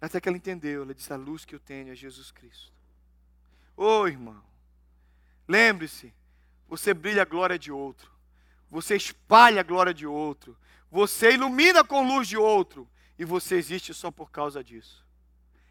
[0.00, 2.72] Até que ela entendeu, ela disse: A luz que eu tenho é Jesus Cristo.
[3.76, 4.42] Ô oh, irmão,
[5.50, 6.12] lembre-se:
[6.68, 8.10] você brilha a glória de outro,
[8.70, 10.56] você espalha a glória de outro,
[10.90, 12.88] Você ilumina com luz de outro.
[13.18, 15.04] E você existe só por causa disso.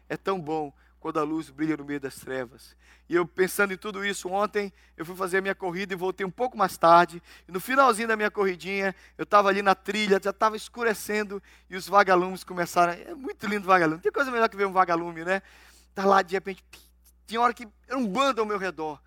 [0.08, 2.76] É tão bom quando a luz brilha no meio das trevas.
[3.08, 6.24] E eu pensando em tudo isso ontem, eu fui fazer a minha corrida e voltei
[6.24, 7.20] um pouco mais tarde.
[7.48, 11.76] E no finalzinho da minha corridinha, eu estava ali na trilha, já estava escurecendo e
[11.76, 12.92] os vagalumes começaram.
[12.92, 14.00] É muito lindo vagalume.
[14.00, 15.42] Tem coisa melhor que ver um vagalume, né?
[15.92, 16.64] Tá lá de repente,
[17.26, 19.00] tinha hora que era um bando ao meu redor.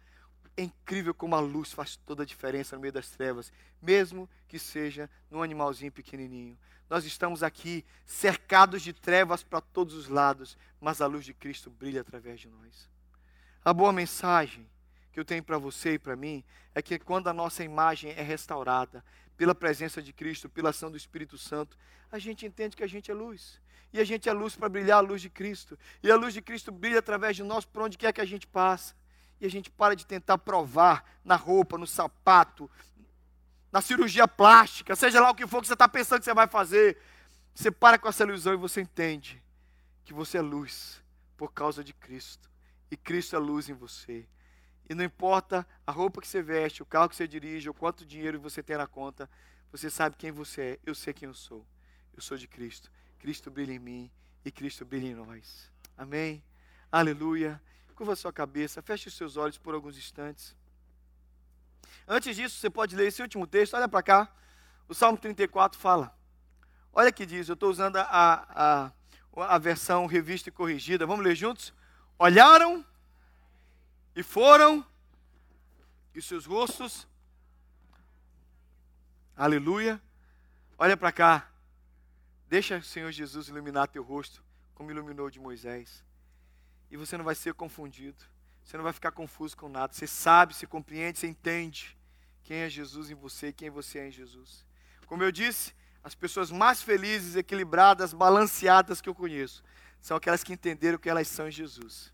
[0.55, 3.51] É incrível como a luz faz toda a diferença no meio das trevas,
[3.81, 6.57] mesmo que seja num animalzinho pequenininho.
[6.89, 11.71] Nós estamos aqui cercados de trevas para todos os lados, mas a luz de Cristo
[11.71, 12.89] brilha através de nós.
[13.65, 14.69] A boa mensagem
[15.11, 16.43] que eu tenho para você e para mim
[16.75, 19.03] é que quando a nossa imagem é restaurada
[19.35, 21.77] pela presença de Cristo, pela ação do Espírito Santo,
[22.11, 23.59] a gente entende que a gente é luz.
[23.91, 25.77] E a gente é luz para brilhar a luz de Cristo.
[26.01, 28.47] E a luz de Cristo brilha através de nós por onde quer que a gente
[28.47, 28.95] passa.
[29.43, 32.71] E a gente para de tentar provar na roupa, no sapato,
[33.69, 36.47] na cirurgia plástica, seja lá o que for que você está pensando que você vai
[36.47, 36.97] fazer.
[37.53, 39.43] Você para com essa ilusão e você entende
[40.05, 41.03] que você é luz
[41.35, 42.49] por causa de Cristo.
[42.89, 44.25] E Cristo é luz em você.
[44.89, 48.05] E não importa a roupa que você veste, o carro que você dirige, ou quanto
[48.05, 49.29] dinheiro você tem na conta,
[49.73, 50.79] você sabe quem você é.
[50.85, 51.67] Eu sei quem eu sou.
[52.15, 52.89] Eu sou de Cristo.
[53.19, 54.09] Cristo brilha em mim
[54.45, 55.69] e Cristo brilha em nós.
[55.97, 56.41] Amém?
[56.89, 57.61] Aleluia.
[57.95, 60.55] Curva sua cabeça, feche os seus olhos por alguns instantes.
[62.07, 64.35] Antes disso, você pode ler esse último texto, olha para cá.
[64.87, 66.17] O Salmo 34 fala.
[66.91, 68.91] Olha que diz, eu estou usando a, a,
[69.35, 71.05] a versão revista e corrigida.
[71.05, 71.73] Vamos ler juntos?
[72.19, 72.85] Olharam
[74.15, 74.85] e foram,
[76.13, 77.07] e seus rostos.
[79.35, 80.01] Aleluia.
[80.77, 81.49] Olha para cá.
[82.47, 84.43] Deixa o Senhor Jesus iluminar teu rosto,
[84.75, 86.03] como iluminou de Moisés.
[86.93, 88.23] E você não vai ser confundido.
[88.63, 89.91] Você não vai ficar confuso com nada.
[89.91, 91.97] Você sabe, você compreende, você entende
[92.43, 94.63] quem é Jesus em você e quem você é em Jesus.
[95.07, 95.73] Como eu disse,
[96.03, 99.63] as pessoas mais felizes, equilibradas, balanceadas que eu conheço
[99.99, 102.13] são aquelas que entenderam que elas são em Jesus.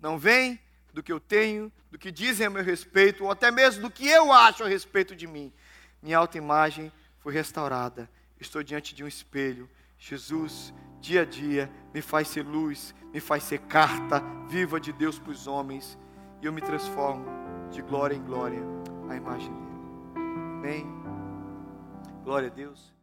[0.00, 0.58] Não vem
[0.92, 4.08] do que eu tenho, do que dizem a meu respeito, ou até mesmo do que
[4.08, 5.52] eu acho a respeito de mim.
[6.02, 6.90] Minha autoimagem
[7.20, 8.10] foi restaurada.
[8.40, 9.70] Estou diante de um espelho.
[9.96, 15.18] Jesus, dia a dia, me faz ser luz, me faz ser carta viva de Deus
[15.18, 15.98] para os homens,
[16.42, 17.24] e eu me transformo
[17.70, 18.60] de glória em glória
[19.08, 19.68] à imagem dele.
[20.58, 20.86] Amém?
[22.24, 22.97] Glória a Deus.